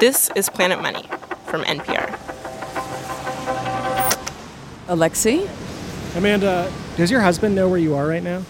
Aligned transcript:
This 0.00 0.30
is 0.34 0.48
Planet 0.48 0.80
Money 0.80 1.04
from 1.44 1.62
NPR. 1.62 2.08
Alexi? 4.88 5.46
Amanda, 6.16 6.72
does 6.96 7.10
your 7.10 7.20
husband 7.20 7.54
know 7.54 7.68
where 7.68 7.78
you 7.78 7.94
are 7.94 8.06
right 8.06 8.22
now? 8.22 8.42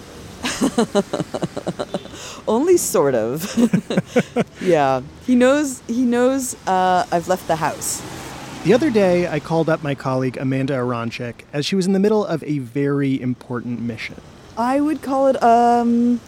Only 2.46 2.76
sort 2.76 3.16
of. 3.16 3.52
yeah, 4.60 5.02
he 5.26 5.34
knows. 5.34 5.82
He 5.88 6.02
knows 6.02 6.54
uh, 6.68 7.04
I've 7.10 7.26
left 7.26 7.48
the 7.48 7.56
house. 7.56 8.00
The 8.62 8.72
other 8.72 8.90
day, 8.90 9.26
I 9.26 9.40
called 9.40 9.68
up 9.68 9.82
my 9.82 9.96
colleague 9.96 10.36
Amanda 10.36 10.74
Aronczyk 10.74 11.42
as 11.52 11.66
she 11.66 11.74
was 11.74 11.84
in 11.84 11.94
the 11.94 11.98
middle 11.98 12.24
of 12.24 12.44
a 12.44 12.60
very 12.60 13.20
important 13.20 13.80
mission. 13.80 14.20
I 14.56 14.80
would 14.80 15.02
call 15.02 15.26
it 15.26 15.42
um, 15.42 16.20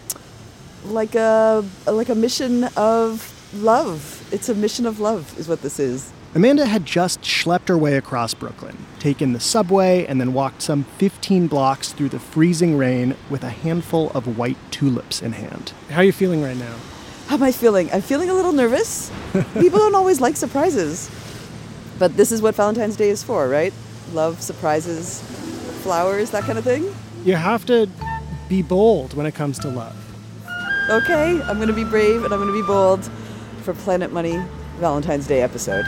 like 0.85 1.15
a 1.15 1.65
like 1.87 2.09
a 2.09 2.17
mission 2.17 2.65
of 2.77 3.32
love. 3.55 4.27
It's 4.33 4.49
a 4.49 4.55
mission 4.55 4.87
of 4.87 5.01
love, 5.01 5.39
is 5.39 5.49
what 5.49 5.63
this 5.63 5.79
is. 5.79 6.13
Amanda 6.35 6.65
had 6.65 6.87
just 6.87 7.21
schlepped 7.21 7.69
her 7.69 7.77
way 7.77 7.97
across 7.97 8.33
Brooklyn, 8.33 8.87
taken 8.99 9.35
the 9.35 9.41
subway, 9.41 10.07
and 10.07 10.19
then 10.19 10.33
walked 10.33 10.63
some 10.63 10.85
15 10.97 11.47
blocks 11.47 11.93
through 11.93 12.09
the 12.09 12.19
freezing 12.19 12.79
rain 12.79 13.15
with 13.29 13.45
a 13.45 13.51
handful 13.51 14.11
of 14.15 14.39
white 14.39 14.57
tulips 14.71 15.21
in 15.21 15.33
hand. 15.33 15.75
How 15.91 15.99
are 15.99 16.05
you 16.05 16.13
feeling 16.13 16.43
right 16.43 16.57
now? 16.57 16.75
How 17.27 17.37
am 17.37 17.43
I 17.43 17.53
feeling? 17.53 17.91
I'm 17.93 18.01
feeling 18.01 18.31
a 18.31 18.35
little 18.35 18.53
nervous. 18.53 19.11
People 19.55 19.79
don't 19.79 19.95
always 19.95 20.21
like 20.21 20.37
surprises. 20.37 21.11
But 21.99 22.17
this 22.17 22.33
is 22.33 22.41
what 22.41 22.55
Valentine's 22.55 22.97
Day 22.97 23.11
is 23.11 23.23
for, 23.23 23.49
right? 23.49 23.73
Love, 24.13 24.41
surprises, 24.41 25.21
flowers, 25.83 26.31
that 26.31 26.45
kind 26.45 26.59
of 26.59 26.65
thing? 26.65 26.95
You 27.25 27.35
have 27.35 27.67
to 27.67 27.89
be 28.49 28.63
bold 28.63 29.15
when 29.15 29.27
it 29.27 29.35
comes 29.35 29.59
to 29.61 29.69
love. 29.69 29.97
Okay, 30.89 31.41
I'm 31.43 31.59
gonna 31.59 31.73
be 31.73 31.85
brave 31.85 32.25
and 32.25 32.33
I'm 32.33 32.41
gonna 32.41 32.53
be 32.53 32.67
bold 32.67 33.09
for 33.63 33.75
Planet 33.75 34.13
Money 34.13 34.43
Valentine's 34.79 35.27
Day 35.27 35.43
episode. 35.43 35.85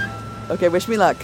Okay, 0.51 0.69
wish 0.69 0.89
me 0.89 0.97
luck. 0.97 1.17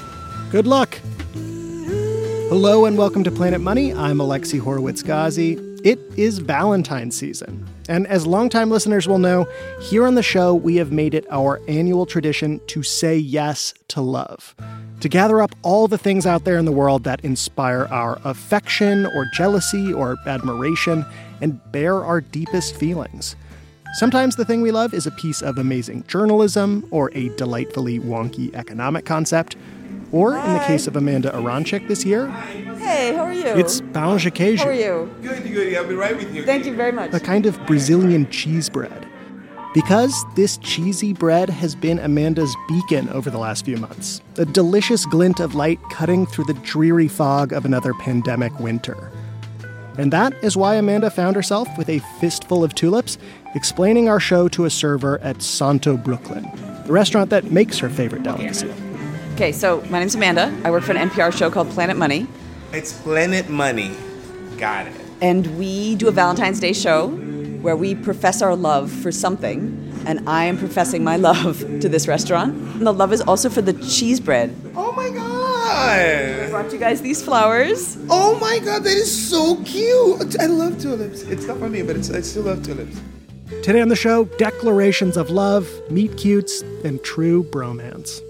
Good 0.51 0.67
luck. 0.67 0.99
Hello 1.35 2.85
and 2.85 2.99
welcome 2.99 3.23
to 3.23 3.31
Planet 3.31 3.61
Money. 3.61 3.95
I'm 3.95 4.19
Alexi 4.19 4.59
Horowitz 4.59 5.03
Ghazi. 5.03 5.53
It 5.85 6.01
is 6.17 6.39
Valentine's 6.39 7.17
season. 7.17 7.67
And 7.89 8.07
as 8.07 8.27
longtime 8.27 8.71
listeners 8.71 9.09
will 9.09 9.19
know, 9.19 9.47
here 9.81 10.07
on 10.07 10.15
the 10.15 10.23
show, 10.23 10.55
we 10.55 10.77
have 10.77 10.93
made 10.93 11.15
it 11.15 11.27
our 11.31 11.61
annual 11.69 12.07
tradition 12.07 12.61
to 12.67 12.83
say 12.83 13.17
yes 13.17 13.73
to 13.89 14.01
love, 14.01 14.55
to 15.01 15.09
gather 15.09 15.41
up 15.41 15.55
all 15.63 15.89
the 15.89 15.99
things 15.99 16.27
out 16.27 16.45
there 16.45 16.59
in 16.59 16.65
the 16.65 16.73
world 16.73 17.05
that 17.05 17.25
inspire 17.25 17.87
our 17.91 18.21
affection 18.25 19.07
or 19.07 19.27
jealousy 19.33 19.93
or 19.93 20.17
admiration 20.27 21.07
and 21.41 21.61
bear 21.73 22.05
our 22.05 22.21
deepest 22.21 22.77
feelings. 22.77 23.37
Sometimes 23.95 24.37
the 24.37 24.45
thing 24.45 24.63
we 24.63 24.71
love 24.71 24.95
is 24.95 25.07
a 25.07 25.11
piece 25.11 25.43
of 25.43 25.59
amazing 25.59 26.05
journalism 26.07 26.87
or 26.91 27.11
a 27.15 27.29
delightfully 27.31 27.99
wonky 27.99 28.55
economic 28.55 29.05
concept. 29.05 29.57
Or, 30.13 30.37
in 30.37 30.53
the 30.55 30.65
case 30.67 30.89
of 30.89 30.97
Amanda 30.97 31.31
Aronczyk 31.31 31.87
this 31.87 32.05
year, 32.05 32.29
Hey, 32.79 33.15
how 33.15 33.23
are 33.23 33.33
you? 33.33 33.47
it's 33.47 33.81
Bange 33.81 34.25
How 34.61 34.67
are 34.67 34.73
you? 34.73 35.13
Good, 35.23 35.43
good. 35.45 35.77
I'll 35.77 35.87
be 35.87 35.95
right 35.95 36.17
with 36.17 36.35
you. 36.35 36.45
Thank 36.45 36.67
you 36.67 36.75
very 36.75 36.91
much. 36.91 37.13
a 37.15 37.21
kind 37.21 37.47
of 37.47 37.65
Brazilian 37.67 38.29
cheese 38.31 38.69
bread. 38.69 39.07
Because 39.73 40.25
this 40.35 40.57
cheesy 40.59 41.13
bread 41.13 41.49
has 41.49 41.77
been 41.77 42.01
Amanda's 42.01 42.57
beacon 42.67 43.09
over 43.11 43.31
the 43.31 43.39
last 43.39 43.65
few 43.65 43.77
months, 43.77 44.21
a 44.37 44.45
delicious 44.45 45.07
glint 45.07 45.39
of 45.39 45.55
light 45.55 45.79
cutting 45.93 46.27
through 46.27 46.45
the 46.45 46.55
dreary 46.55 47.07
fog 47.07 47.53
of 47.53 47.65
another 47.65 47.95
pandemic 47.95 48.59
winter. 48.59 49.13
And 49.97 50.13
that 50.13 50.33
is 50.43 50.57
why 50.57 50.75
Amanda 50.77 51.11
found 51.11 51.37
herself 51.37 51.69
with 51.79 51.89
a 51.89 52.01
fistful 52.19 52.65
of 52.65 52.75
tulips 52.75 53.17
explaining 53.55 54.09
our 54.09 54.21
show 54.21 54.49
to 54.49 54.65
a 54.65 54.71
server 54.71 55.19
at 55.21 55.43
Santo 55.43 55.97
Brooklyn, 55.97 56.51
the 56.87 56.93
restaurant 56.93 57.31
that 57.31 57.51
makes 57.51 57.79
her 57.79 57.89
favorite 57.89 58.23
delicacy. 58.23 58.73
Okay, 59.35 59.53
so 59.53 59.83
my 59.91 59.99
name's 59.99 60.15
Amanda. 60.15 60.55
I 60.65 60.71
work 60.71 60.83
for 60.85 60.93
an 60.93 61.09
NPR 61.09 61.33
show 61.37 61.51
called 61.51 61.71
Planet 61.71 61.97
Money, 61.97 62.27
It's 62.73 62.93
Planet 63.01 63.49
Money. 63.49 63.93
Got 64.59 64.87
it. 64.89 64.93
and 65.23 65.59
we 65.59 65.95
do 65.97 66.09
a 66.09 66.11
Valentine's 66.13 66.61
Day 66.61 66.73
show 66.75 67.09
where 67.63 67.77
we 67.77 67.95
profess 67.95 68.43
our 68.43 68.55
love 68.57 68.91
for 68.91 69.11
something. 69.13 69.87
And 70.07 70.27
I 70.29 70.45
am 70.45 70.57
professing 70.57 71.05
my 71.05 71.17
love 71.17 71.59
to 71.81 71.89
this 71.89 72.09
restaurant. 72.09 72.55
And 72.55 72.87
the 72.87 72.93
love 72.93 73.13
is 73.13 73.21
also 73.21 73.51
for 73.51 73.61
the 73.61 73.75
cheese 73.75 74.19
bread. 74.21 74.55
Oh 74.75 74.93
my 74.93 75.11
god! 75.11 75.27
I 76.47 76.49
brought 76.51 76.73
you 76.73 76.79
guys 76.79 77.03
these 77.03 77.23
flowers. 77.23 77.99
Oh 78.09 78.39
my 78.41 78.59
god, 78.61 78.85
that 78.85 78.97
is 78.97 79.11
so 79.31 79.63
cute. 79.65 80.39
I 80.41 80.47
love 80.47 80.79
tulips. 80.81 81.23
It's 81.23 81.47
not 81.47 81.59
for 81.59 81.69
me, 81.69 81.83
but 81.83 81.97
it's, 81.97 82.11
I 82.11 82.21
still 82.23 82.45
love 82.45 82.63
tulips. 82.63 82.99
Today 83.51 83.81
on 83.81 83.89
the 83.89 83.97
show, 83.97 84.25
declarations 84.39 85.17
of 85.17 85.29
love, 85.29 85.69
meet 85.91 86.17
cutes, 86.17 86.63
and 86.85 87.03
true 87.03 87.43
bromance. 87.43 88.21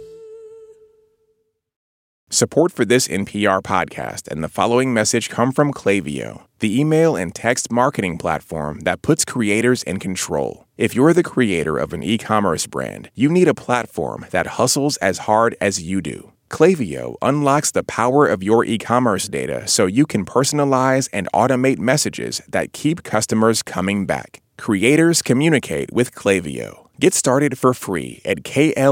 Support 2.31 2.73
for 2.73 2.87
this 2.87 3.07
NPR 3.07 3.61
podcast 3.63 4.29
and 4.29 4.43
the 4.43 4.49
following 4.49 4.95
message 4.95 5.29
come 5.29 5.53
from 5.53 5.75
Klaviyo, 5.75 6.47
the 6.61 6.81
email 6.81 7.17
and 7.17 7.35
text 7.35 7.71
marketing 7.71 8.17
platform 8.17 8.81
that 8.81 9.03
puts 9.03 9.27
creators 9.27 9.83
in 9.83 9.99
control. 9.99 10.67
If 10.79 10.95
you're 10.95 11.13
the 11.13 11.23
creator 11.23 11.77
of 11.77 11.93
an 11.93 12.03
e 12.03 12.17
commerce 12.17 12.67
brand, 12.67 13.11
you 13.15 13.29
need 13.29 13.47
a 13.47 13.55
platform 13.55 14.25
that 14.31 14.47
hustles 14.59 14.97
as 14.97 15.19
hard 15.19 15.55
as 15.61 15.83
you 15.83 16.01
do. 16.01 16.33
Klaviyo 16.49 17.17
unlocks 17.21 17.71
the 17.71 17.85
power 17.85 18.27
of 18.27 18.43
your 18.43 18.65
e 18.65 18.79
commerce 18.79 19.29
data 19.29 19.69
so 19.69 19.85
you 19.85 20.07
can 20.07 20.25
personalize 20.25 21.11
and 21.13 21.29
automate 21.35 21.79
messages 21.79 22.41
that 22.49 22.73
keep 22.73 23.03
customers 23.03 23.63
coming 23.63 24.07
back. 24.07 24.41
Creators 24.61 25.23
communicate 25.23 25.91
with 25.91 26.15
Klaviyo. 26.15 26.87
Get 27.01 27.15
started 27.15 27.57
for 27.59 27.73
free 27.73 28.21
at 28.27 28.45
K-L-A-V-I-Y-O 28.45 28.83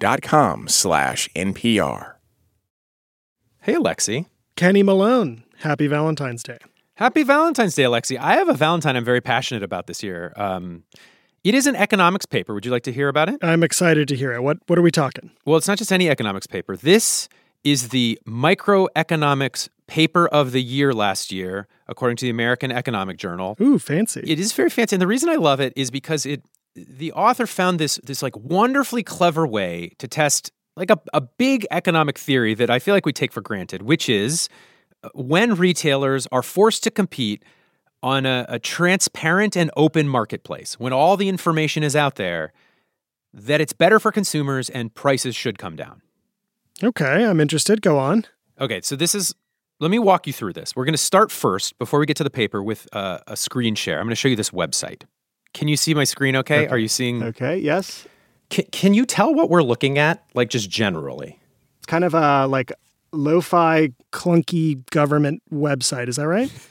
dot 0.00 0.22
com 0.22 0.66
slash 0.66 1.28
NPR. 1.36 2.14
Hey, 3.60 3.74
Alexi. 3.74 4.26
Kenny 4.56 4.82
Malone, 4.82 5.44
happy 5.58 5.86
Valentine's 5.86 6.42
Day. 6.42 6.58
Happy 6.96 7.22
Valentine's 7.22 7.76
Day, 7.76 7.84
Alexi. 7.84 8.18
I 8.18 8.34
have 8.34 8.48
a 8.48 8.54
Valentine 8.54 8.96
I'm 8.96 9.04
very 9.04 9.20
passionate 9.20 9.62
about 9.62 9.86
this 9.86 10.02
year. 10.02 10.32
Um, 10.34 10.82
it 11.44 11.54
is 11.54 11.68
an 11.68 11.76
economics 11.76 12.26
paper. 12.26 12.52
Would 12.52 12.64
you 12.66 12.72
like 12.72 12.82
to 12.82 12.92
hear 12.92 13.06
about 13.08 13.28
it? 13.28 13.38
I'm 13.40 13.62
excited 13.62 14.08
to 14.08 14.16
hear 14.16 14.32
it. 14.32 14.42
What 14.42 14.58
what 14.66 14.80
are 14.80 14.82
we 14.82 14.90
talking? 14.90 15.30
Well, 15.46 15.56
it's 15.56 15.68
not 15.68 15.78
just 15.78 15.92
any 15.92 16.10
economics 16.10 16.48
paper. 16.48 16.76
This 16.76 17.28
is 17.62 17.90
the 17.90 18.18
microeconomics 18.26 19.68
paper 19.90 20.28
of 20.28 20.52
the 20.52 20.62
year 20.62 20.94
last 20.94 21.32
year, 21.32 21.66
according 21.88 22.16
to 22.16 22.24
the 22.24 22.30
American 22.30 22.70
Economic 22.70 23.18
Journal. 23.18 23.56
Ooh, 23.60 23.78
fancy. 23.78 24.22
It 24.24 24.38
is 24.38 24.52
very 24.52 24.70
fancy, 24.70 24.94
and 24.94 25.02
the 25.02 25.06
reason 25.08 25.28
I 25.28 25.34
love 25.34 25.60
it 25.60 25.72
is 25.76 25.90
because 25.90 26.24
it 26.24 26.42
the 26.76 27.12
author 27.12 27.46
found 27.46 27.80
this 27.80 27.98
this 28.04 28.22
like 28.22 28.36
wonderfully 28.36 29.02
clever 29.02 29.44
way 29.46 29.90
to 29.98 30.06
test 30.06 30.52
like 30.76 30.90
a, 30.90 30.98
a 31.12 31.20
big 31.20 31.66
economic 31.72 32.16
theory 32.16 32.54
that 32.54 32.70
I 32.70 32.78
feel 32.78 32.94
like 32.94 33.04
we 33.04 33.12
take 33.12 33.32
for 33.32 33.40
granted, 33.40 33.82
which 33.82 34.08
is 34.08 34.48
uh, 35.02 35.08
when 35.12 35.56
retailers 35.56 36.28
are 36.30 36.42
forced 36.42 36.84
to 36.84 36.90
compete 36.92 37.42
on 38.00 38.24
a, 38.24 38.46
a 38.48 38.58
transparent 38.60 39.56
and 39.56 39.72
open 39.76 40.08
marketplace, 40.08 40.78
when 40.78 40.92
all 40.92 41.16
the 41.16 41.28
information 41.28 41.82
is 41.82 41.96
out 41.96 42.14
there, 42.14 42.52
that 43.34 43.60
it's 43.60 43.72
better 43.72 43.98
for 43.98 44.12
consumers 44.12 44.70
and 44.70 44.94
prices 44.94 45.34
should 45.34 45.58
come 45.58 45.74
down. 45.74 46.00
okay, 46.82 47.24
I'm 47.26 47.40
interested. 47.40 47.82
Go 47.82 47.98
on. 47.98 48.24
Okay, 48.60 48.80
so 48.82 48.94
this 48.94 49.14
is. 49.14 49.34
Let 49.80 49.90
me 49.90 49.98
walk 49.98 50.26
you 50.26 50.32
through 50.32 50.52
this. 50.52 50.76
We're 50.76 50.84
going 50.84 50.92
to 50.94 50.98
start 50.98 51.32
first 51.32 51.78
before 51.78 51.98
we 51.98 52.06
get 52.06 52.16
to 52.18 52.24
the 52.24 52.30
paper 52.30 52.62
with 52.62 52.86
uh, 52.92 53.18
a 53.26 53.36
screen 53.36 53.74
share. 53.74 53.98
I'm 53.98 54.04
going 54.04 54.10
to 54.10 54.16
show 54.16 54.28
you 54.28 54.36
this 54.36 54.50
website. 54.50 55.04
Can 55.54 55.68
you 55.68 55.76
see 55.76 55.94
my 55.94 56.04
screen? 56.04 56.36
Okay. 56.36 56.68
Are 56.68 56.78
you 56.78 56.86
seeing? 56.88 57.22
Okay, 57.22 57.56
yes. 57.58 58.06
Can, 58.50 58.66
can 58.72 58.94
you 58.94 59.06
tell 59.06 59.34
what 59.34 59.48
we're 59.48 59.62
looking 59.62 59.98
at, 59.98 60.22
like 60.34 60.50
just 60.50 60.68
generally? 60.70 61.38
It's 61.78 61.86
kind 61.86 62.04
of 62.04 62.12
a 62.14 62.46
like 62.46 62.72
lo-fi 63.12 63.88
clunky 64.12 64.88
government 64.90 65.42
website, 65.52 66.08
is 66.08 66.16
that 66.16 66.28
right? 66.28 66.52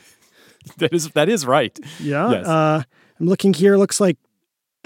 That 0.78 0.94
is 0.94 1.10
that 1.12 1.30
is 1.30 1.46
right. 1.46 1.80
Yeah. 2.00 2.30
Yes. 2.32 2.46
Uh, 2.46 2.84
I'm 3.20 3.26
looking 3.28 3.54
here. 3.54 3.78
Looks 3.78 4.00
like 4.00 4.18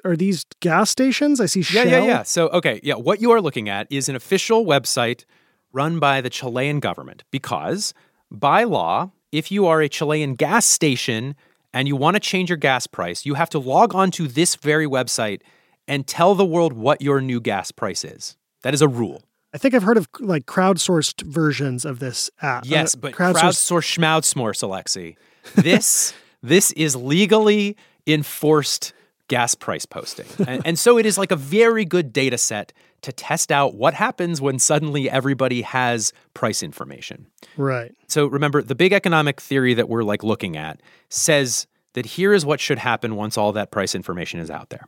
are 0.05 0.15
these 0.15 0.45
gas 0.59 0.91
stations? 0.91 1.41
I 1.41 1.47
see 1.47 1.59
Yeah, 1.61 1.83
Shell. 1.83 1.87
yeah, 1.87 2.03
yeah. 2.05 2.23
So, 2.23 2.47
okay, 2.49 2.79
yeah, 2.83 2.93
what 2.93 3.21
you 3.21 3.31
are 3.31 3.41
looking 3.41 3.67
at 3.69 3.91
is 3.91 4.07
an 4.07 4.15
official 4.15 4.65
website 4.65 5.25
run 5.73 5.99
by 5.99 6.21
the 6.21 6.29
Chilean 6.29 6.79
government 6.79 7.23
because 7.31 7.93
by 8.33 8.63
law, 8.63 9.11
if 9.31 9.51
you 9.51 9.65
are 9.67 9.81
a 9.81 9.87
Chilean 9.87 10.35
gas 10.35 10.65
station 10.65 11.35
and 11.73 11.87
you 11.87 11.95
want 11.95 12.15
to 12.15 12.19
change 12.19 12.49
your 12.49 12.57
gas 12.57 12.87
price, 12.87 13.25
you 13.25 13.35
have 13.35 13.49
to 13.51 13.59
log 13.59 13.95
onto 13.95 14.27
this 14.27 14.55
very 14.55 14.87
website 14.87 15.41
and 15.87 16.05
tell 16.07 16.35
the 16.35 16.45
world 16.45 16.73
what 16.73 17.01
your 17.01 17.21
new 17.21 17.39
gas 17.39 17.71
price 17.71 18.03
is. 18.03 18.35
That 18.63 18.73
is 18.73 18.81
a 18.81 18.87
rule. 18.87 19.23
I 19.53 19.57
think 19.59 19.75
I've 19.75 19.83
heard 19.83 19.97
of 19.97 20.07
like 20.19 20.45
crowdsourced 20.45 21.21
versions 21.23 21.85
of 21.85 21.99
this 21.99 22.29
app. 22.41 22.63
Yes, 22.65 22.95
Uh, 22.95 22.99
but 23.01 23.13
crowdsourced. 23.13 23.33
crowdsource 23.35 23.97
schmoudsmorse, 23.99 24.63
Alexi. 24.63 25.15
This 25.55 26.13
this 26.41 26.71
is 26.71 26.95
legally 26.95 27.77
enforced 28.07 28.93
gas 29.33 29.55
price 29.55 29.83
posting. 29.83 30.27
And, 30.47 30.61
and 30.67 30.77
so 30.77 30.99
it 30.99 31.05
is 31.05 31.17
like 31.17 31.31
a 31.31 31.35
very 31.35 31.85
good 31.85 32.13
data 32.13 32.37
set 32.37 32.73
to 33.01 33.11
test 33.11 33.51
out 33.51 33.73
what 33.73 33.93
happens 33.95 34.39
when 34.41 34.59
suddenly 34.59 35.09
everybody 35.09 35.63
has 35.63 36.13
price 36.35 36.61
information. 36.61 37.25
Right. 37.57 37.95
So 38.07 38.27
remember, 38.27 38.61
the 38.61 38.75
big 38.75 38.93
economic 38.93 39.41
theory 39.41 39.73
that 39.73 39.89
we're 39.89 40.03
like 40.03 40.23
looking 40.23 40.55
at 40.55 40.81
says 41.09 41.65
that 41.93 42.05
here 42.05 42.33
is 42.33 42.45
what 42.45 42.59
should 42.59 42.77
happen 42.77 43.15
once 43.15 43.35
all 43.37 43.51
that 43.53 43.71
price 43.71 43.95
information 43.95 44.39
is 44.39 44.51
out 44.51 44.69
there. 44.69 44.85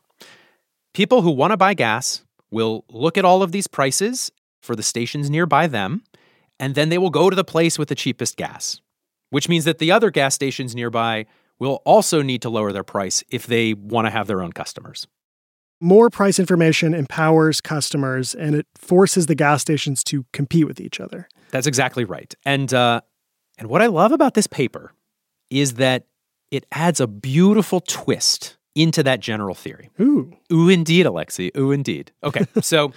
People 0.94 1.22
who 1.24 1.32
want 1.32 1.52
to 1.52 1.58
buy 1.58 1.74
gas 1.74 2.24
will 2.52 2.86
look 2.90 3.18
at 3.18 3.26
all 3.26 3.42
of 3.42 3.52
these 3.52 3.68
prices 3.68 4.32
for 4.62 4.76
the 4.76 4.84
stations 4.84 5.30
nearby 5.30 5.66
them, 5.66 6.04
and 6.60 6.76
then 6.76 6.90
they 6.90 6.98
will 6.98 7.10
go 7.10 7.30
to 7.30 7.36
the 7.36 7.44
place 7.44 7.80
with 7.80 7.90
the 7.90 7.96
cheapest 7.96 8.38
gas, 8.38 8.82
which 9.30 9.50
means 9.50 9.66
that 9.66 9.80
the 9.80 9.92
other 9.92 10.12
gas 10.12 10.36
stations 10.36 10.76
nearby 10.76 11.26
will 11.60 11.82
also 11.86 12.22
need 12.22 12.42
to 12.42 12.50
lower 12.50 12.72
their 12.72 12.84
price 12.84 13.24
if 13.30 13.48
they 13.48 13.74
want 13.74 14.06
to 14.06 14.12
have 14.12 14.28
their 14.28 14.42
own 14.42 14.52
customers. 14.52 15.08
More 15.82 16.10
price 16.10 16.40
information 16.40 16.94
empowers 16.94 17.62
customers 17.62 18.34
and 18.34 18.56
it 18.56 18.68
forces 18.76 19.26
the 19.26 19.36
gas 19.36 19.62
stations 19.62 20.04
to 20.06 20.26
compete 20.32 20.68
with 20.68 20.80
each 20.80 21.00
other. 21.00 21.28
That's 21.52 21.68
exactly 21.68 22.06
right. 22.06 22.34
And 22.46 22.74
uh, 22.74 23.02
and 23.58 23.70
what 23.70 23.82
I 23.82 23.88
love 23.88 24.12
about 24.12 24.34
this 24.34 24.48
paper 24.48 24.94
is 25.50 25.76
that 25.76 26.06
it 26.52 26.66
adds 26.72 27.00
a 27.00 27.08
beautiful 27.08 27.82
twist 27.82 28.58
into 28.76 29.04
that 29.04 29.20
general 29.20 29.56
theory. 29.56 29.90
Ooh. 30.00 30.34
Ooh, 30.52 30.70
indeed, 30.70 31.06
Alexi. 31.06 31.56
Ooh, 31.58 31.72
indeed. 31.72 32.12
Okay, 32.24 32.46
so 32.62 32.92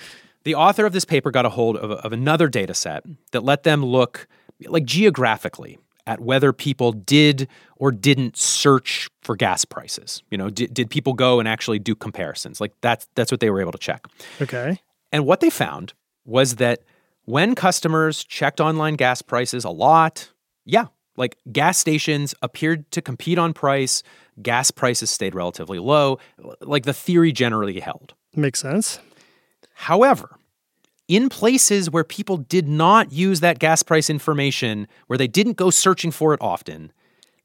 the 0.45 0.55
author 0.55 0.87
of 0.87 0.93
this 0.93 1.05
paper 1.05 1.31
got 1.31 1.47
a 1.47 1.51
hold 1.51 1.77
of, 1.77 1.91
of 1.91 2.13
another 2.13 2.49
data 2.49 2.75
set 2.75 3.05
that 3.33 3.45
let 3.45 3.63
them 3.63 3.85
look 3.85 4.27
like 4.67 4.85
geographically 4.85 5.79
at 6.09 6.21
whether 6.21 6.55
people 6.55 6.91
did 6.91 7.47
or 7.77 7.93
didn't 7.93 8.37
search 8.37 9.09
for 9.21 9.37
gas 9.37 9.67
prices. 9.67 10.23
You 10.31 10.39
know, 10.39 10.49
did, 10.49 10.73
did 10.73 10.89
people 10.89 11.13
go 11.13 11.39
and 11.39 11.47
actually 11.47 11.79
do 11.79 11.95
comparisons? 11.95 12.61
Like 12.61 12.73
that's 12.81 13.07
that's 13.15 13.31
what 13.31 13.41
they 13.41 13.51
were 13.51 13.61
able 13.61 13.73
to 13.73 13.79
check. 13.79 14.07
Okay. 14.41 14.81
And 15.13 15.27
what 15.27 15.41
they 15.41 15.51
found 15.51 15.93
was 16.25 16.57
that 16.57 16.83
when 17.27 17.55
customers 17.55 18.25
checked 18.25 18.59
online 18.59 18.95
gas 18.95 19.21
prices 19.21 19.65
a 19.65 19.71
lot, 19.71 20.33
yeah, 20.65 20.87
like 21.17 21.37
gas 21.53 21.77
stations 21.77 22.35
appeared 22.41 22.91
to 22.93 23.03
compete 23.03 23.39
on 23.39 23.53
price, 23.53 24.03
gas 24.41 24.71
prices 24.71 25.11
stayed 25.11 25.35
relatively 25.35 25.79
low, 25.79 26.19
like 26.63 26.85
the 26.85 26.95
theory 26.95 27.33
generally 27.33 27.81
held. 27.81 28.15
Makes 28.35 28.61
sense. 28.61 28.99
However, 29.75 30.38
in 31.09 31.31
places 31.31 31.91
where 31.91 32.05
people 32.05 32.37
did 32.37 32.69
not 32.69 33.11
use 33.13 33.41
that 33.41 33.59
gas 33.59 33.83
price 33.83 34.11
information, 34.11 34.87
where 35.07 35.17
they 35.17 35.27
didn't 35.27 35.57
go 35.57 35.71
searching 35.71 36.11
for 36.11 36.35
it 36.35 36.41
often, 36.43 36.93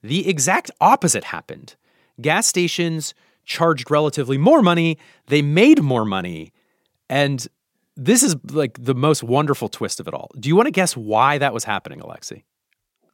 the 0.04 0.28
exact 0.28 0.70
opposite 0.82 1.24
happened. 1.24 1.76
Gas 2.22 2.46
stations 2.46 3.14
charged 3.46 3.90
relatively 3.90 4.38
more 4.38 4.62
money, 4.62 4.98
they 5.28 5.42
made 5.42 5.82
more 5.82 6.06
money, 6.06 6.52
and 7.10 7.48
this 7.96 8.22
is 8.24 8.36
like 8.52 8.78
the 8.84 8.96
most 8.96 9.24
wonderful 9.24 9.70
twist 9.70 10.00
of 10.00 10.08
it 10.08 10.14
all. 10.14 10.30
Do 10.40 10.50
you 10.50 10.56
want 10.56 10.68
to 10.68 10.72
guess 10.72 10.98
why 10.98 11.38
that 11.38 11.54
was 11.54 11.64
happening, 11.64 12.00
Alexi? 12.00 12.44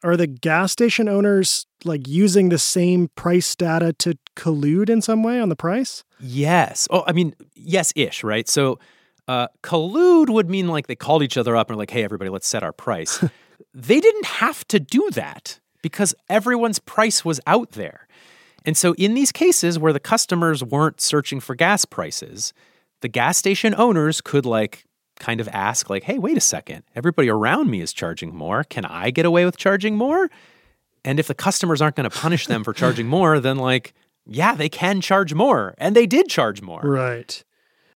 Are 0.03 0.15
the 0.15 0.27
gas 0.27 0.71
station 0.71 1.09
owners 1.09 1.67
like 1.83 2.07
using 2.07 2.49
the 2.49 2.57
same 2.57 3.09
price 3.15 3.55
data 3.55 3.93
to 3.93 4.17
collude 4.35 4.89
in 4.89 5.01
some 5.01 5.23
way 5.23 5.39
on 5.39 5.49
the 5.49 5.55
price? 5.55 6.03
Yes. 6.19 6.87
Oh, 6.89 7.03
I 7.05 7.11
mean, 7.11 7.35
yes 7.53 7.91
ish, 7.95 8.23
right? 8.23 8.47
So 8.47 8.79
uh, 9.29 9.47
collude 9.61 10.27
would 10.27 10.49
mean 10.49 10.67
like 10.67 10.87
they 10.87 10.95
called 10.95 11.21
each 11.21 11.37
other 11.37 11.55
up 11.55 11.69
and 11.69 11.77
were 11.77 11.81
like, 11.81 11.91
hey, 11.91 12.03
everybody, 12.03 12.31
let's 12.31 12.47
set 12.47 12.63
our 12.63 12.73
price. 12.73 13.23
they 13.75 13.99
didn't 13.99 14.25
have 14.25 14.67
to 14.69 14.79
do 14.79 15.07
that 15.11 15.59
because 15.83 16.15
everyone's 16.29 16.79
price 16.79 17.23
was 17.23 17.39
out 17.45 17.73
there. 17.73 18.07
And 18.65 18.75
so, 18.75 18.95
in 18.95 19.13
these 19.13 19.31
cases 19.31 19.77
where 19.77 19.93
the 19.93 19.99
customers 19.99 20.63
weren't 20.63 20.99
searching 20.99 21.39
for 21.39 21.53
gas 21.53 21.85
prices, 21.85 22.53
the 23.01 23.07
gas 23.07 23.37
station 23.37 23.75
owners 23.77 24.19
could 24.19 24.47
like 24.47 24.85
kind 25.19 25.39
of 25.39 25.47
ask, 25.49 25.91
like, 25.91 26.03
hey, 26.03 26.17
wait 26.17 26.35
a 26.35 26.41
second, 26.41 26.83
everybody 26.95 27.29
around 27.29 27.69
me 27.69 27.81
is 27.81 27.93
charging 27.93 28.35
more. 28.35 28.63
Can 28.63 28.83
I 28.83 29.11
get 29.11 29.27
away 29.27 29.45
with 29.45 29.57
charging 29.57 29.95
more? 29.95 30.31
And 31.05 31.19
if 31.19 31.27
the 31.27 31.35
customers 31.35 31.83
aren't 31.83 31.95
going 31.95 32.09
to 32.09 32.17
punish 32.17 32.47
them 32.47 32.63
for 32.63 32.73
charging 32.73 33.07
more, 33.17 33.39
then 33.39 33.57
like, 33.57 33.93
yeah, 34.25 34.55
they 34.55 34.69
can 34.69 35.01
charge 35.01 35.35
more. 35.35 35.75
And 35.77 35.95
they 35.95 36.07
did 36.07 36.29
charge 36.29 36.63
more. 36.63 36.81
Right. 36.81 37.43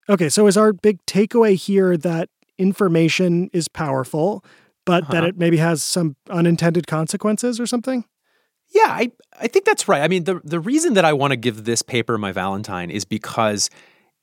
Okay, 0.08 0.28
so 0.28 0.46
is 0.46 0.56
our 0.56 0.72
big 0.72 1.04
takeaway 1.06 1.54
here 1.54 1.96
that 1.96 2.28
information 2.58 3.50
is 3.52 3.68
powerful, 3.68 4.44
but 4.84 5.04
uh-huh. 5.04 5.12
that 5.12 5.24
it 5.24 5.38
maybe 5.38 5.58
has 5.58 5.82
some 5.82 6.16
unintended 6.30 6.86
consequences 6.86 7.60
or 7.60 7.66
something? 7.66 8.04
Yeah, 8.74 8.88
I, 8.88 9.12
I 9.38 9.48
think 9.48 9.64
that's 9.64 9.86
right. 9.86 10.02
I 10.02 10.08
mean, 10.08 10.24
the, 10.24 10.40
the 10.44 10.60
reason 10.60 10.94
that 10.94 11.04
I 11.04 11.12
want 11.12 11.32
to 11.32 11.36
give 11.36 11.64
this 11.64 11.82
paper 11.82 12.16
my 12.16 12.32
Valentine 12.32 12.90
is 12.90 13.04
because 13.04 13.68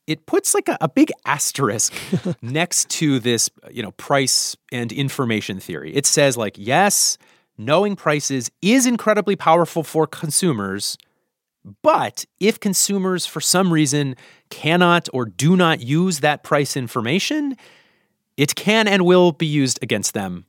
it 0.08 0.26
puts 0.26 0.56
like 0.56 0.68
a, 0.68 0.78
a 0.82 0.90
big 0.90 1.12
asterisk 1.26 1.94
next 2.42 2.90
to 2.90 3.20
this, 3.20 3.50
you 3.70 3.84
know, 3.84 3.92
price 3.92 4.58
and 4.72 4.92
information 4.92 5.60
theory. 5.60 5.94
It 5.94 6.08
says, 6.08 6.36
like, 6.36 6.56
yes, 6.58 7.18
knowing 7.60 7.96
prices 7.96 8.50
is 8.62 8.88
incredibly 8.88 9.36
powerful 9.36 9.84
for 9.84 10.08
consumers, 10.08 10.98
but 11.82 12.26
if 12.40 12.60
consumers, 12.60 13.26
for 13.26 13.42
some 13.42 13.72
reason, 13.72 14.16
cannot 14.50 15.10
or 15.14 15.26
do 15.26 15.56
not 15.56 15.82
use 15.82 16.20
that 16.22 16.44
price 16.44 16.78
information, 16.78 17.56
it 18.38 18.56
can 18.56 18.88
and 18.88 19.06
will 19.06 19.32
be 19.32 19.46
used 19.46 19.80
against 19.82 20.14
them 20.14 20.46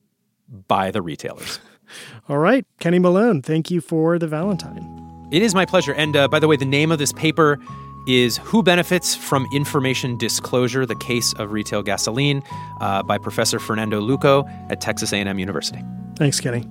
by 0.68 0.90
the 0.90 1.02
retailers. 1.02 1.58
All 2.28 2.38
right. 2.38 2.64
Kenny 2.78 2.98
Malone, 2.98 3.42
thank 3.42 3.70
you 3.70 3.80
for 3.80 4.18
the 4.18 4.28
Valentine. 4.28 5.28
It 5.32 5.42
is 5.42 5.54
my 5.54 5.64
pleasure. 5.66 5.92
And 5.94 6.16
uh, 6.16 6.28
by 6.28 6.38
the 6.38 6.48
way, 6.48 6.56
the 6.56 6.64
name 6.64 6.92
of 6.92 6.98
this 6.98 7.12
paper 7.12 7.58
is 8.06 8.38
Who 8.38 8.62
Benefits 8.62 9.14
from 9.14 9.46
Information 9.52 10.16
Disclosure, 10.16 10.86
the 10.86 10.96
Case 10.96 11.32
of 11.34 11.52
Retail 11.52 11.82
Gasoline 11.82 12.42
uh, 12.80 13.02
by 13.02 13.18
Professor 13.18 13.58
Fernando 13.58 14.00
Luco 14.00 14.44
at 14.70 14.80
Texas 14.80 15.12
A&M 15.12 15.38
University. 15.38 15.82
Thanks, 16.16 16.40
Kenny. 16.40 16.66